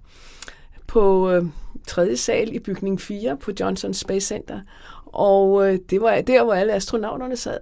[0.87, 1.45] på øh,
[1.87, 4.59] tredje sal i bygning 4 på Johnson Space Center.
[5.05, 7.59] Og øh, det var der, hvor alle astronauterne sad.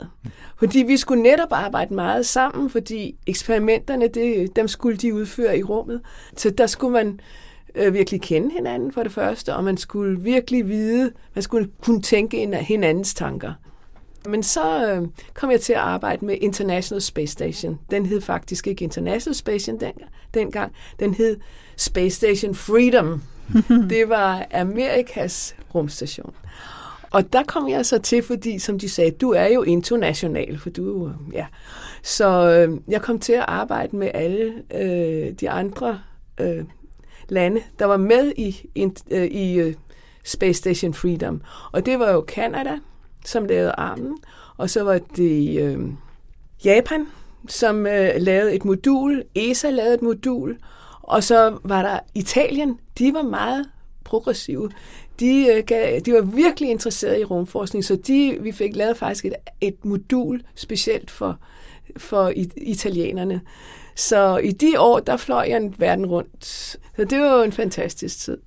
[0.60, 5.64] Fordi vi skulle netop arbejde meget sammen, fordi eksperimenterne, det, dem skulle de udføre i
[5.64, 6.02] rummet.
[6.38, 7.20] Så der skulle man
[7.76, 12.02] øh, virkelig kende hinanden for det første, og man skulle virkelig vide, man skulle kunne
[12.02, 13.54] tænke hinandens tanker.
[14.28, 17.80] Men så øh, kom jeg til at arbejde med International Space Station.
[17.92, 19.94] Den hed faktisk ikke International Space Station den,
[20.34, 20.72] dengang.
[21.00, 21.38] Den hed
[21.78, 23.24] Space Station Freedom.
[23.90, 26.34] det var Amerikas rumstation.
[27.12, 30.70] Og der kom jeg så til, fordi som de sagde, du er jo international, for
[30.70, 31.46] du er ja.
[32.04, 36.00] Så øh, jeg kom til at arbejde med alle øh, de andre
[36.40, 36.66] øh,
[37.30, 39.74] lande, der var med i, i, øh, i
[40.24, 41.42] Space Station Freedom.
[41.72, 42.78] Og det var jo Canada,
[43.26, 44.18] som lavede armen,
[44.58, 45.80] og så var det øh,
[46.66, 47.08] Japan,
[47.48, 50.58] som øh, lavede et modul, ESA lavede et modul,
[51.02, 53.70] og så var der Italien, de var meget
[54.04, 54.70] progressive.
[55.20, 59.26] De, øh, gav, de var virkelig interesserede i rumforskning, så de, vi fik lavet faktisk
[59.26, 61.40] et, et modul specielt for,
[61.98, 63.42] for italienerne.
[63.98, 66.46] Så i de år, der fløj jeg en verden rundt.
[66.96, 68.38] Så det var jo en fantastisk tid.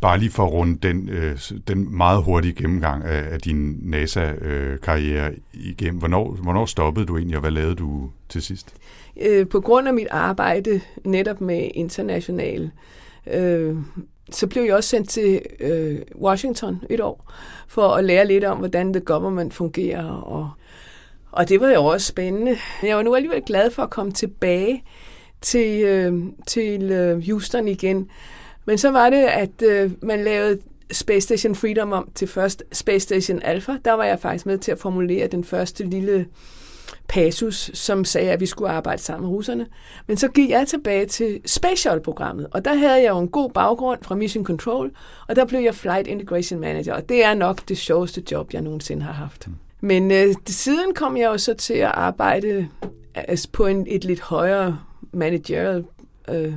[0.00, 5.32] Bare lige for at runde den, øh, den meget hurtige gennemgang af, af din NASA-karriere
[5.52, 5.98] igennem.
[5.98, 8.74] Hvornår, hvornår stoppede du egentlig, og hvad lavede du til sidst?
[9.20, 12.70] Øh, på grund af mit arbejde netop med international,
[13.32, 13.76] øh,
[14.30, 17.32] så blev jeg også sendt til øh, Washington et år,
[17.68, 20.50] for at lære lidt om, hvordan the government fungerer, og
[21.32, 22.56] og det var jo også spændende.
[22.82, 24.84] Jeg var nu alligevel glad for at komme tilbage
[25.40, 28.10] til, øh, til øh, Houston igen.
[28.64, 30.58] Men så var det, at øh, man lavede
[30.90, 33.72] Space Station Freedom om til først Space Station Alpha.
[33.84, 36.26] Der var jeg faktisk med til at formulere den første lille
[37.08, 39.66] passus, som sagde, at vi skulle arbejde sammen med russerne.
[40.06, 43.50] Men så gik jeg tilbage til Space Shuttle-programmet, og der havde jeg jo en god
[43.50, 44.90] baggrund fra Mission Control,
[45.28, 48.62] og der blev jeg Flight Integration Manager, og det er nok det sjoveste job, jeg
[48.62, 49.48] nogensinde har haft.
[49.48, 49.54] Mm.
[49.80, 52.68] Men øh, siden kom jeg jo så til at arbejde
[53.14, 54.78] altså, på en, et lidt højere
[55.12, 55.84] managerial
[56.28, 56.54] øh,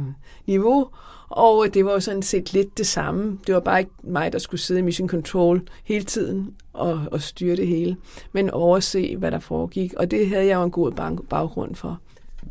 [0.47, 0.87] niveau,
[1.29, 3.39] og det var jo sådan set lidt det samme.
[3.47, 7.21] Det var bare ikke mig, der skulle sidde i Mission Control hele tiden og, og
[7.21, 7.97] styre det hele,
[8.31, 9.93] men overse, hvad der foregik.
[9.97, 10.91] Og det havde jeg jo en god
[11.29, 11.99] baggrund for.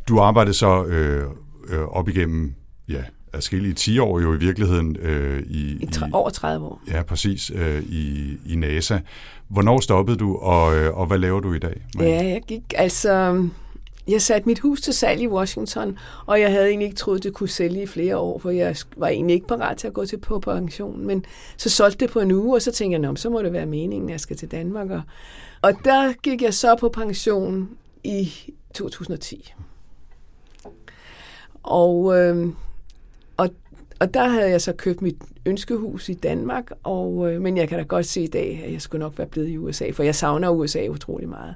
[0.08, 1.24] Du arbejdede så øh,
[1.68, 2.54] øh, op igennem
[2.88, 4.96] ja, adskillige 10 år jo i virkeligheden.
[4.96, 6.82] Øh, i, I, tre, i over 30 år.
[6.88, 8.98] Ja, præcis, øh, i, i NASA.
[9.48, 11.82] Hvornår stoppede du, og, øh, og hvad laver du i dag?
[11.96, 12.10] Maja?
[12.10, 13.48] Ja, jeg gik altså...
[14.08, 17.34] Jeg satte mit hus til salg i Washington, og jeg havde egentlig ikke troet, det
[17.34, 20.18] kunne sælge i flere år, for jeg var egentlig ikke parat til at gå til
[20.18, 21.06] på pension.
[21.06, 21.24] Men
[21.56, 24.08] så solgte det på en uge, og så tænkte jeg, så må det være meningen,
[24.08, 24.90] at jeg skal til Danmark.
[24.90, 25.02] Og,
[25.62, 27.68] og der gik jeg så på pension
[28.04, 28.32] i
[28.74, 29.54] 2010.
[31.62, 32.48] Og øh,
[34.00, 37.78] og der havde jeg så købt mit ønskehus i Danmark, og, øh, men jeg kan
[37.78, 40.14] da godt se i dag, at jeg skulle nok være blevet i USA, for jeg
[40.14, 41.54] savner USA utrolig meget.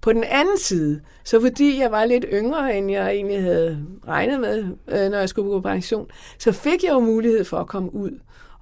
[0.00, 4.40] På den anden side, så fordi jeg var lidt yngre, end jeg egentlig havde regnet
[4.40, 6.06] med, øh, når jeg skulle på pension,
[6.38, 8.18] så fik jeg jo mulighed for at komme ud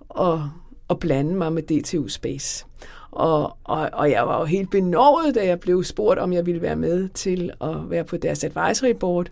[0.08, 0.50] og,
[0.88, 2.66] og blande mig med DTU Space.
[3.10, 6.62] Og, og, og jeg var jo helt benovet, da jeg blev spurgt, om jeg ville
[6.62, 9.26] være med til at være på deres advisory board.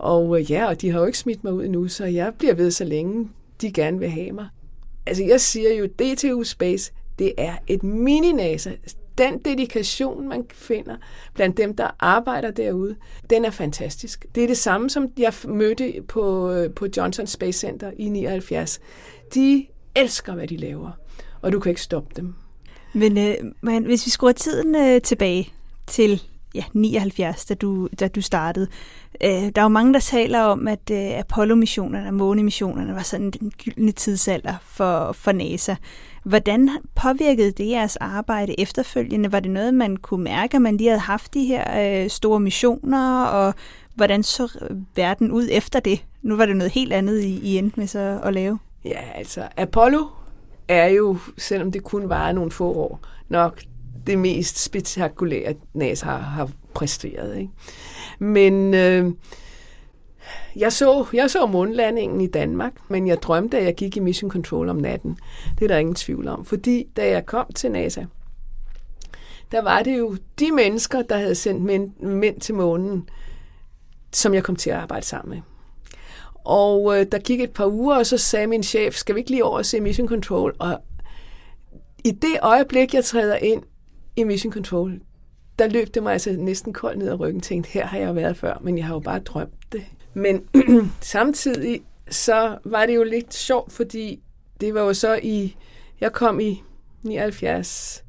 [0.00, 2.54] Og øh, ja, og de har jo ikke smidt mig ud endnu, så jeg bliver
[2.54, 3.28] ved så længe
[3.60, 4.48] de gerne vil have mig.
[5.06, 8.70] Altså jeg siger jo, DTU Space, det er et mini-NASA.
[9.18, 10.96] Den dedikation, man finder
[11.34, 12.96] blandt dem, der arbejder derude,
[13.30, 14.26] den er fantastisk.
[14.34, 18.80] Det er det samme, som jeg mødte på, øh, på Johnson Space Center i 79.
[19.34, 20.90] De elsker, hvad de laver,
[21.42, 22.34] og du kan ikke stoppe dem.
[22.92, 25.52] Men, øh, man, hvis vi skruer tiden øh, tilbage
[25.86, 26.22] til
[26.54, 28.66] ja, 79, da du, da du startede.
[29.24, 33.30] Øh, der er jo mange, der taler om, at øh, Apollo-missionerne og månemissionerne var sådan
[33.30, 35.74] den gyldne tidsalder for, for NASA.
[36.24, 39.32] Hvordan påvirkede det jeres arbejde efterfølgende?
[39.32, 42.40] Var det noget, man kunne mærke, at man lige havde haft de her øh, store
[42.40, 43.54] missioner, og
[43.94, 46.04] hvordan så øh, verden ud efter det?
[46.22, 48.58] Nu var det noget helt andet, I, I endte med så at lave.
[48.84, 50.06] Ja, altså Apollo
[50.68, 53.62] er jo, selvom det kun var nogle få år, nok
[54.06, 57.38] det mest spektakulære, NASA har, har præsteret.
[57.38, 57.50] Ikke?
[58.18, 59.12] Men øh,
[60.56, 64.30] jeg, så, jeg så månlandingen i Danmark, men jeg drømte, at jeg gik i Mission
[64.30, 65.18] Control om natten.
[65.58, 66.44] Det er der ingen tvivl om.
[66.44, 68.04] Fordi da jeg kom til NASA,
[69.52, 73.08] der var det jo de mennesker, der havde sendt mænd, mænd til månen,
[74.12, 75.42] som jeg kom til at arbejde sammen med.
[76.44, 79.30] Og øh, der gik et par uger, og så sagde min chef, skal vi ikke
[79.30, 80.54] lige over og se Mission Control?
[80.58, 80.78] Og
[82.04, 83.62] i det øjeblik, jeg træder ind
[84.20, 85.00] i Mission Control,
[85.58, 87.40] der løb det mig altså næsten koldt ned ad ryggen.
[87.40, 89.84] Tænkte, her har jeg været før, men jeg har jo bare drømt det.
[90.14, 90.44] Men
[91.00, 94.22] samtidig så var det jo lidt sjovt, fordi
[94.60, 95.56] det var jo så i,
[96.00, 96.62] jeg kom i
[97.02, 98.04] 79,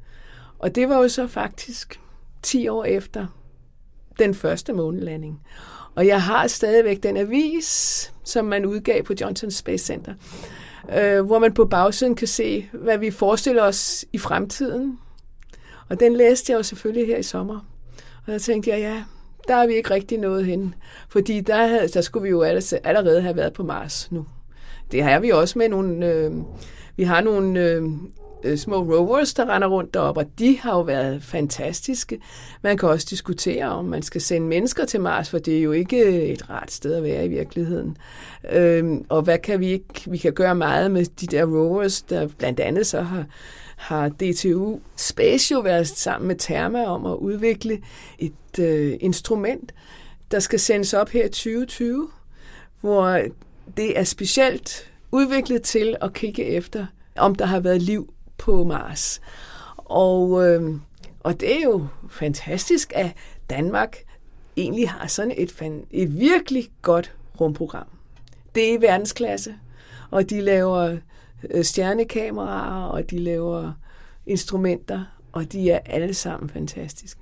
[0.58, 2.00] og det var jo så faktisk
[2.42, 3.26] 10 år efter
[4.18, 5.40] den første månelanding.
[5.94, 10.14] Og jeg har stadigvæk den avis, som man udgav på Johnson Space Center,
[10.96, 14.98] øh, hvor man på bagsiden kan se, hvad vi forestiller os i fremtiden.
[15.92, 17.66] Og den læste jeg jo selvfølgelig her i sommer.
[18.26, 19.02] Og der tænkte jeg, ja,
[19.48, 20.74] der er vi ikke rigtig nået hen.
[21.08, 24.26] Fordi der, havde, der skulle vi jo allerede have været på Mars nu.
[24.92, 26.06] Det har vi også med nogle...
[26.06, 26.32] Øh,
[26.96, 27.82] vi har nogle øh,
[28.44, 32.20] øh, små rovers, der render rundt deroppe, og de har jo været fantastiske.
[32.62, 35.72] Man kan også diskutere, om man skal sende mennesker til Mars, for det er jo
[35.72, 37.96] ikke øh, et rart sted at være i virkeligheden.
[38.52, 40.02] Øhm, og hvad kan vi ikke?
[40.06, 43.24] Vi kan gøre meget med de der rovers, der blandt andet så har
[43.82, 47.82] har DTU Space jo været sammen med Therma om at udvikle
[48.18, 49.74] et øh, instrument,
[50.30, 52.08] der skal sendes op her i 2020,
[52.80, 53.20] hvor
[53.76, 59.20] det er specielt udviklet til at kigge efter, om der har været liv på Mars.
[59.76, 60.74] Og, øh,
[61.20, 63.10] og det er jo fantastisk, at
[63.50, 63.96] Danmark
[64.56, 67.86] egentlig har sådan et, et virkelig godt rumprogram.
[68.54, 69.54] Det er i verdensklasse,
[70.10, 70.98] og de laver
[71.62, 73.72] stjernekameraer, og de laver
[74.26, 77.20] instrumenter, og de er alle sammen fantastiske.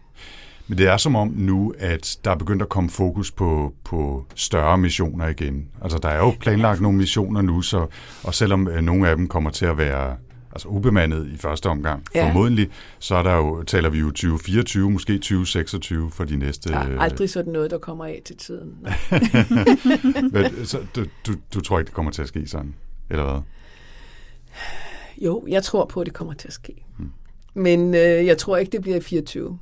[0.70, 4.26] Men det er som om nu, at der er begyndt at komme fokus på, på
[4.34, 5.68] større missioner igen.
[5.82, 7.86] Altså der er jo planlagt nogle missioner nu, så,
[8.24, 10.16] og selvom øh, nogle af dem kommer til at være
[10.52, 12.28] altså ubemandet i første omgang, ja.
[12.28, 12.68] formodentlig,
[12.98, 16.68] så er der jo, taler vi jo 2024, måske 2026 for de næste...
[16.68, 18.74] Der er aldrig sådan noget, der kommer af til tiden.
[20.32, 22.74] Men, så, du, du, du tror ikke, det kommer til at ske sådan,
[23.10, 23.42] eller hvad?
[25.18, 26.84] Jo, jeg tror på, at det kommer til at ske.
[26.98, 27.11] Hmm.
[27.55, 29.59] Men øh, jeg tror ikke, det bliver i 24.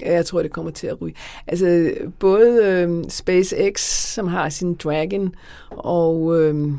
[0.00, 1.14] Jeg tror, det kommer til at ryge.
[1.46, 3.80] Altså, både øh, SpaceX,
[4.14, 5.34] som har sin Dragon,
[5.70, 6.72] og øh,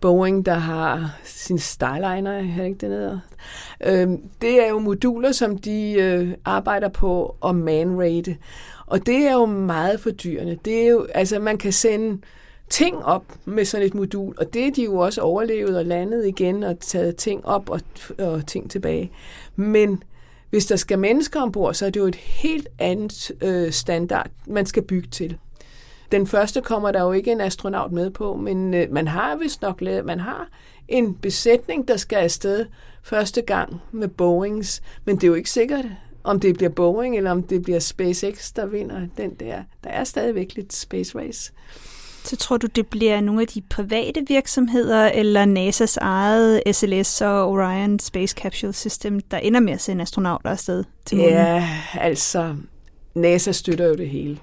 [0.00, 3.20] Boeing, der har sin Starliner, er ikke det nede?
[3.86, 4.08] Øh,
[4.40, 8.36] det er jo moduler, som de øh, arbejder på at man-rate.
[8.86, 10.58] Og det er jo meget fordyrende.
[10.64, 12.18] Det er jo, altså, man kan sende
[12.72, 16.26] ting op med sådan et modul, og det er de jo også overlevet og landet
[16.26, 17.80] igen og taget ting op og,
[18.18, 19.12] og ting tilbage.
[19.56, 20.02] Men
[20.50, 24.66] hvis der skal mennesker ombord, så er det jo et helt andet øh, standard, man
[24.66, 25.38] skal bygge til.
[26.12, 29.62] Den første kommer der jo ikke en astronaut med på, men øh, man har vist
[29.62, 30.48] nok lavet, man har
[30.88, 32.66] en besætning, der skal afsted
[33.02, 35.84] første gang med Boeings, men det er jo ikke sikkert,
[36.24, 39.62] om det bliver Boeing eller om det bliver SpaceX, der vinder den der.
[39.84, 41.52] Der er stadigvæk lidt space race.
[42.24, 47.50] Så tror du, det bliver nogle af de private virksomheder, eller NASA's eget SLS og
[47.50, 51.32] Orion Space Capsule System, der ender med at sende astronauter afsted til månen?
[51.32, 52.56] Ja, altså,
[53.14, 54.38] NASA støtter jo det hele.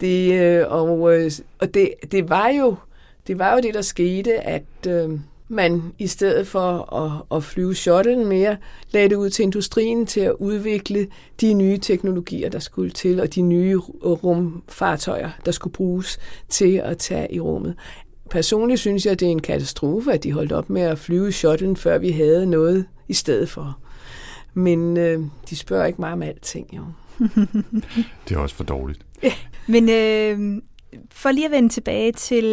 [0.00, 2.76] Det, øh, og øh, og det, det, var jo,
[3.26, 5.10] det var jo det, der skete, at øh,
[5.52, 8.56] man i stedet for at, at flyve shuttlen mere,
[8.90, 11.06] lagde det ud til industrien til at udvikle
[11.40, 16.98] de nye teknologier, der skulle til, og de nye rumfartøjer, der skulle bruges til at
[16.98, 17.74] tage i rummet.
[18.30, 21.76] Personligt synes jeg, det er en katastrofe, at de holdt op med at flyve shuttlen,
[21.76, 23.78] før vi havde noget i stedet for.
[24.54, 26.82] Men øh, de spørger ikke meget om alting, jo.
[28.28, 29.06] det er også for dårligt.
[29.22, 29.32] Ja.
[29.66, 30.62] Men øh,
[31.10, 32.44] for lige at vende tilbage til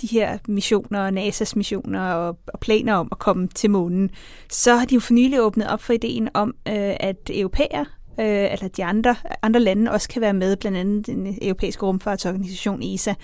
[0.00, 4.10] de her missioner, NASA's missioner og, og planer om at komme til månen,
[4.50, 7.84] så har de jo for nylig åbnet op for ideen om, øh, at europæer,
[8.20, 12.82] øh, eller de andre, andre lande også kan være med, blandt andet den europæiske rumfartsorganisation
[12.82, 13.14] ESA.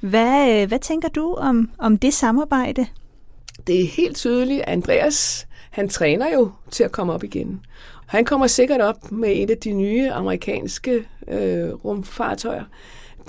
[0.00, 2.86] Hvad, øh, hvad tænker du om, om det samarbejde?
[3.66, 7.60] Det er helt tydeligt, at Andreas han træner jo til at komme op igen.
[8.06, 12.64] Han kommer sikkert op med et af de nye amerikanske øh, rumfartøjer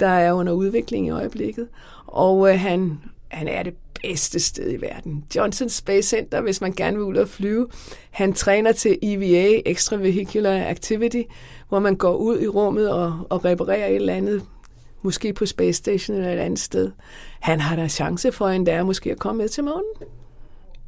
[0.01, 1.67] der er under udvikling i øjeblikket.
[2.07, 5.25] Og øh, han, han er det bedste sted i verden.
[5.35, 7.67] Johnson Space Center, hvis man gerne vil ud og flyve.
[8.11, 11.21] Han træner til EVA, Extravehicular Activity,
[11.69, 14.43] hvor man går ud i rummet og, og reparerer et eller andet,
[15.01, 16.91] måske på Space Station eller et andet sted.
[17.39, 19.83] Han har da chance for endda måske at komme med til månen.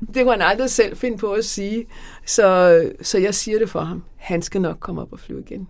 [0.13, 1.85] Det kunne han aldrig selv finde på at sige,
[2.25, 4.03] så, så jeg siger det for ham.
[4.17, 5.67] Han skal nok komme op og flyve igen.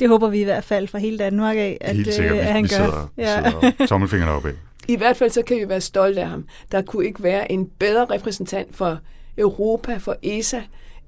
[0.00, 2.52] Det håber vi i hvert fald fra hele Danmark af, at, Helt sikkert, øh, at
[2.52, 2.76] han vi gør.
[2.76, 3.50] sidder, ja.
[3.50, 4.54] sidder tommelfingerne oppe.
[4.88, 6.44] I hvert fald så kan vi være stolte af ham.
[6.72, 8.98] Der kunne ikke være en bedre repræsentant for
[9.38, 10.60] Europa, for ESA,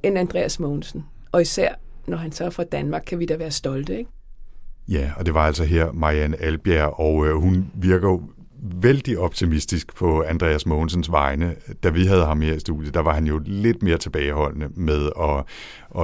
[0.02, 1.04] end Andreas Mogensen.
[1.32, 1.74] Og især
[2.10, 4.10] når han så er fra Danmark, kan vi da være stolte, ikke?
[4.88, 8.22] Ja, og det var altså her Marianne Albjerg, og øh, hun virker jo
[8.62, 11.54] vældig optimistisk på Andreas Mogensens vegne.
[11.82, 15.10] Da vi havde ham her i studiet, der var han jo lidt mere tilbageholdende med
[15.20, 15.44] at,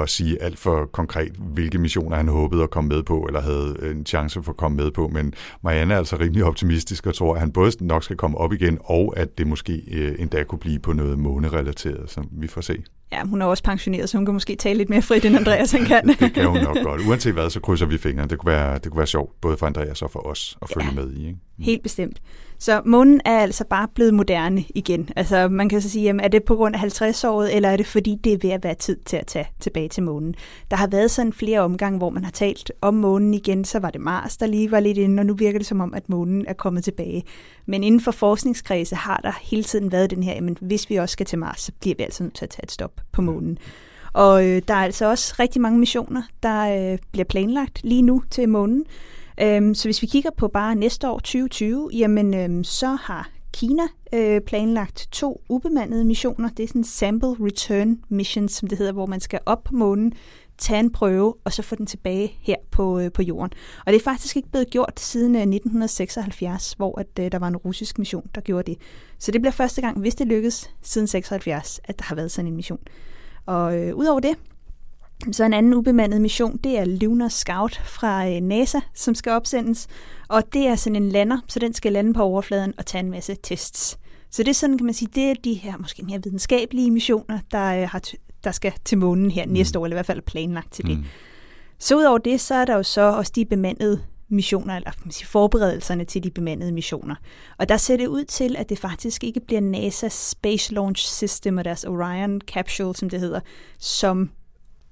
[0.00, 3.90] at sige alt for konkret, hvilke missioner han håbede at komme med på, eller havde
[3.90, 5.08] en chance for at komme med på.
[5.08, 8.52] Men Marianne er altså rimelig optimistisk og tror, at han både nok skal komme op
[8.52, 12.60] igen, og at det måske øh, endda kunne blive på noget månerelateret, som vi får
[12.60, 12.82] se.
[13.12, 15.72] Ja, hun er også pensioneret, så hun kan måske tale lidt mere frit, end Andreas
[15.72, 16.08] han kan.
[16.20, 17.00] det kan hun nok godt.
[17.08, 18.26] Uanset hvad, så krydser vi fingre.
[18.26, 20.88] Det kunne være, det kunne være sjovt, både for Andreas og for os at følge
[20.88, 21.26] ja, med i.
[21.26, 21.38] Ikke?
[21.58, 22.20] Helt bestemt.
[22.58, 25.08] Så månen er altså bare blevet moderne igen.
[25.16, 27.86] Altså man kan så sige, jamen, er det på grund af 50-året, eller er det
[27.86, 30.34] fordi, det er ved at være tid til at tage tilbage til månen?
[30.70, 33.90] Der har været sådan flere omgange, hvor man har talt om månen igen, så var
[33.90, 36.46] det Mars, der lige var lidt inde, og nu virker det som om, at månen
[36.46, 37.24] er kommet tilbage.
[37.66, 41.12] Men inden for forskningskredse har der hele tiden været den her, jamen hvis vi også
[41.12, 43.58] skal til Mars, så bliver vi altså nødt til at tage et stop på månen.
[44.12, 48.22] Og øh, der er altså også rigtig mange missioner, der øh, bliver planlagt lige nu
[48.30, 48.84] til månen.
[49.40, 53.82] Øhm, så hvis vi kigger på bare næste år, 2020, jamen øhm, så har Kina
[54.12, 56.48] øh, planlagt to ubemandede missioner.
[56.48, 60.12] Det er sådan sample return mission, som det hedder, hvor man skal op på månen,
[60.58, 63.52] tage en prøve, og så få den tilbage her på, øh, på jorden.
[63.86, 67.48] Og det er faktisk ikke blevet gjort siden øh, 1976, hvor at, øh, der var
[67.48, 68.80] en russisk mission, der gjorde det.
[69.18, 72.46] Så det bliver første gang, hvis det lykkes, siden 76, at der har været sådan
[72.46, 72.80] en mission.
[73.46, 74.36] Og øh, udover det,
[75.32, 79.86] så en anden ubemandet mission, det er Lunar Scout fra øh, NASA, som skal opsendes.
[80.28, 83.10] Og det er sådan en lander, så den skal lande på overfladen og tage en
[83.10, 83.98] masse tests.
[84.30, 87.38] Så det er sådan, kan man sige, det er de her måske mere videnskabelige missioner,
[87.50, 88.02] der, øh, har
[88.44, 89.52] der skal til månen her mm.
[89.52, 90.98] næste år, eller i hvert fald planlagt til det.
[90.98, 91.04] Mm.
[91.78, 95.12] Så udover det, så er der jo så også de bemandede missioner, eller kan man
[95.12, 97.14] sige, forberedelserne til de bemandede missioner.
[97.58, 101.58] Og der ser det ud til, at det faktisk ikke bliver NASA's Space Launch System
[101.58, 103.40] og deres Orion Capsule, som det hedder,
[103.78, 104.30] som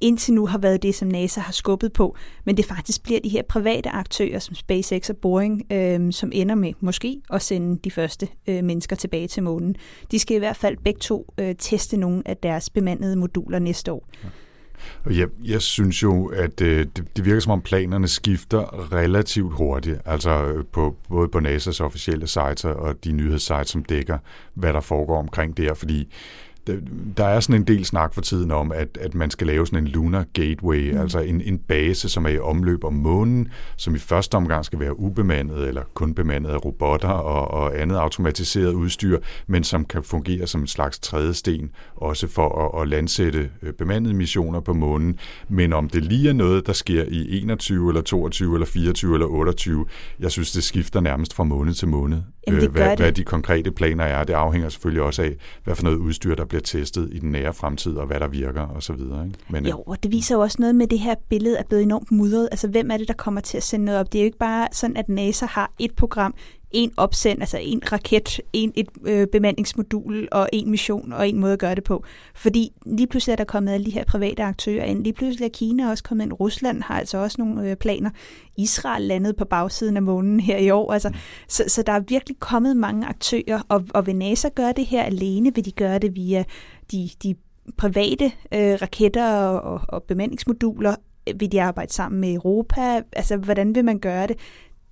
[0.05, 3.29] indtil nu har været det, som NASA har skubbet på, men det faktisk bliver de
[3.29, 7.91] her private aktører som SpaceX og Boeing, øh, som ender med måske at sende de
[7.91, 9.77] første øh, mennesker tilbage til månen.
[10.11, 13.93] De skal i hvert fald begge to øh, teste nogle af deres bemandede moduler næste
[13.93, 14.09] år.
[15.05, 19.53] Og jeg, jeg synes jo, at øh, det, det virker som om planerne skifter relativt
[19.53, 24.19] hurtigt, altså øh, på, både på NASA's officielle sites og de nyhedssites, som dækker,
[24.55, 26.09] hvad der foregår omkring det her, fordi
[27.17, 29.85] der er sådan en del snak for tiden om, at, at man skal lave sådan
[29.85, 31.01] en lunar gateway, mm.
[31.01, 34.81] altså en, en base, som er i omløb om månen, som i første omgang skal
[34.81, 40.03] være ubemandet eller kun bemandet af robotter og, og andet automatiseret udstyr, men som kan
[40.03, 44.73] fungere som en slags tredje sten, også for at, at landsætte øh, bemandede missioner på
[44.73, 45.19] månen.
[45.49, 49.27] Men om det lige er noget, der sker i 21 eller 22 eller 24 eller
[49.27, 49.87] 28,
[50.21, 52.19] jeg synes, det skifter nærmest fra måned til måned.
[52.47, 52.99] Jamen, det øh, hvad, det.
[52.99, 54.25] hvad de konkrete planer er.
[54.25, 57.55] Det afhænger selvfølgelig også af, hvad for noget udstyr, der bliver testet i den nære
[57.55, 59.25] fremtid, og hvad der virker og så videre.
[59.25, 59.39] Ikke?
[59.49, 61.83] Men, jo, og det viser jo også noget med, at det her billede er blevet
[61.83, 62.49] enormt mudret.
[62.51, 64.13] Altså, hvem er det, der kommer til at sende noget op?
[64.13, 66.35] Det er jo ikke bare sådan, at NASA har et program,
[66.75, 71.53] en opsend, altså en raket, en et øh, bemandingsmodul og en mission og en måde
[71.53, 72.05] at gøre det på.
[72.35, 75.03] Fordi lige pludselig er der kommet alle de her private aktører ind.
[75.03, 76.33] Lige pludselig er Kina også kommet ind.
[76.33, 78.11] Rusland har altså også nogle øh, planer.
[78.57, 80.93] Israel landede på bagsiden af månen her i år.
[80.93, 81.11] Altså,
[81.49, 85.03] så, så der er virkelig kommet mange aktører, og, og vil NASA gøre det her
[85.03, 85.55] alene?
[85.55, 86.45] Vil de gøre det via
[86.93, 87.35] de, de
[87.77, 90.95] private øh, raketter og, og, og bemandingsmoduler?
[91.37, 93.03] Vil de arbejde sammen med Europa?
[93.12, 94.37] Altså, hvordan vil man gøre det?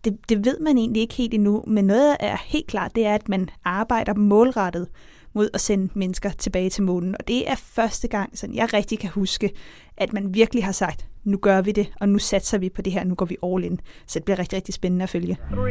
[0.04, 3.14] Det, det ved man egentlig ikke helt endnu, men noget er helt klart, det er,
[3.14, 4.88] at man arbejder målrettet
[5.34, 7.16] mod at sende mennesker tilbage til månen.
[7.20, 9.50] Og det er første gang, sådan jeg rigtig kan huske,
[9.96, 12.92] at man virkelig har sagt, nu gør vi det, og nu satser vi på det
[12.92, 13.80] her, nu går vi all in.
[14.06, 15.36] Så det bliver rigtig, rigtig spændende at følge.
[15.50, 15.66] 3, 2, 1,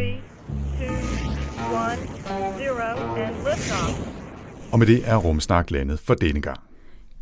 [2.67, 3.31] 0, and.
[4.71, 6.70] Og med det er Rumsnak landet for denne gang.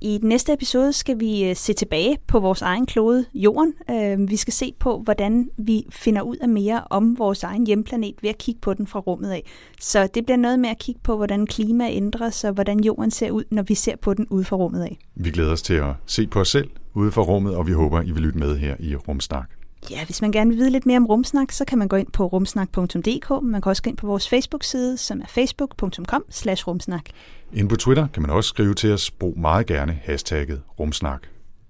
[0.01, 3.73] I den næste episode skal vi øh, se tilbage på vores egen klode, Jorden.
[3.89, 8.15] Øh, vi skal se på, hvordan vi finder ud af mere om vores egen hjemplanet
[8.21, 9.43] ved at kigge på den fra rummet af.
[9.79, 13.11] Så det bliver noget med at kigge på, hvordan klima ændrer sig, og hvordan Jorden
[13.11, 14.97] ser ud, når vi ser på den ude fra rummet af.
[15.15, 18.01] Vi glæder os til at se på os selv ude fra rummet, og vi håber,
[18.01, 19.49] I vil lytte med her i Rumsnak.
[19.91, 22.11] Ja, hvis man gerne vil vide lidt mere om Rumsnak, så kan man gå ind
[22.11, 23.43] på rumsnak.dk.
[23.43, 26.23] Man kan også gå ind på vores Facebook-side, som er facebook.com
[26.67, 27.03] rumsnak.
[27.53, 29.11] Inde på Twitter kan man også skrive til os.
[29.11, 31.21] Brug meget gerne hashtagget rumsnak.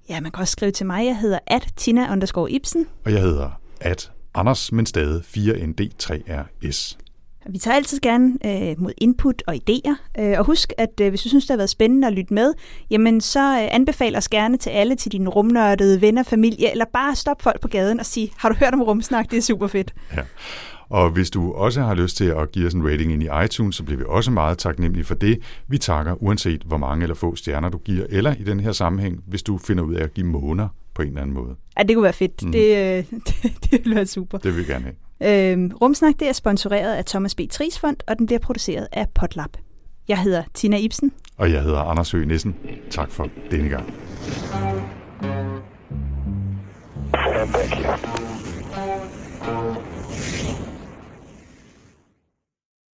[0.09, 1.05] Ja, man kan også skrive til mig.
[1.05, 2.15] Jeg hedder at Tina
[2.49, 2.87] Ibsen.
[3.05, 3.49] Og jeg hedder
[3.81, 6.97] at Anders, men stadig 4ND3RS.
[7.49, 10.21] Vi tager altid gerne øh, mod input og idéer.
[10.21, 12.53] Øh, og husk, at øh, hvis du synes, det har været spændende at lytte med,
[12.89, 17.15] jamen så øh, anbefal os gerne til alle, til dine rumnørdede venner, familie, eller bare
[17.15, 19.31] stop folk på gaden og sige, har du hørt om rumsnak?
[19.31, 19.93] Det er super fedt.
[20.15, 20.21] Ja.
[20.89, 23.75] Og hvis du også har lyst til at give os en rating ind i iTunes,
[23.75, 25.39] så bliver vi også meget taknemmelige for det.
[25.67, 29.23] Vi takker uanset hvor mange eller få stjerner du giver, eller i den her sammenhæng,
[29.27, 31.55] hvis du finder ud af at give måner på en eller anden måde.
[31.77, 32.43] Ja, det kunne være fedt.
[32.43, 32.51] Mm.
[32.51, 34.37] Det, det, det ville være super.
[34.37, 34.95] Det vil vi gerne have.
[35.23, 37.39] Øhm, Rumsnak det er sponsoreret af Thomas B.
[37.51, 39.49] Tris Fond, og den bliver produceret af Potlab.
[40.07, 41.11] Jeg hedder Tina Ibsen.
[41.37, 42.55] Og jeg hedder Anders Høgh Nissen.
[42.89, 43.93] Tak for denne gang.
[47.51, 47.85] Thank
[49.75, 49.88] you.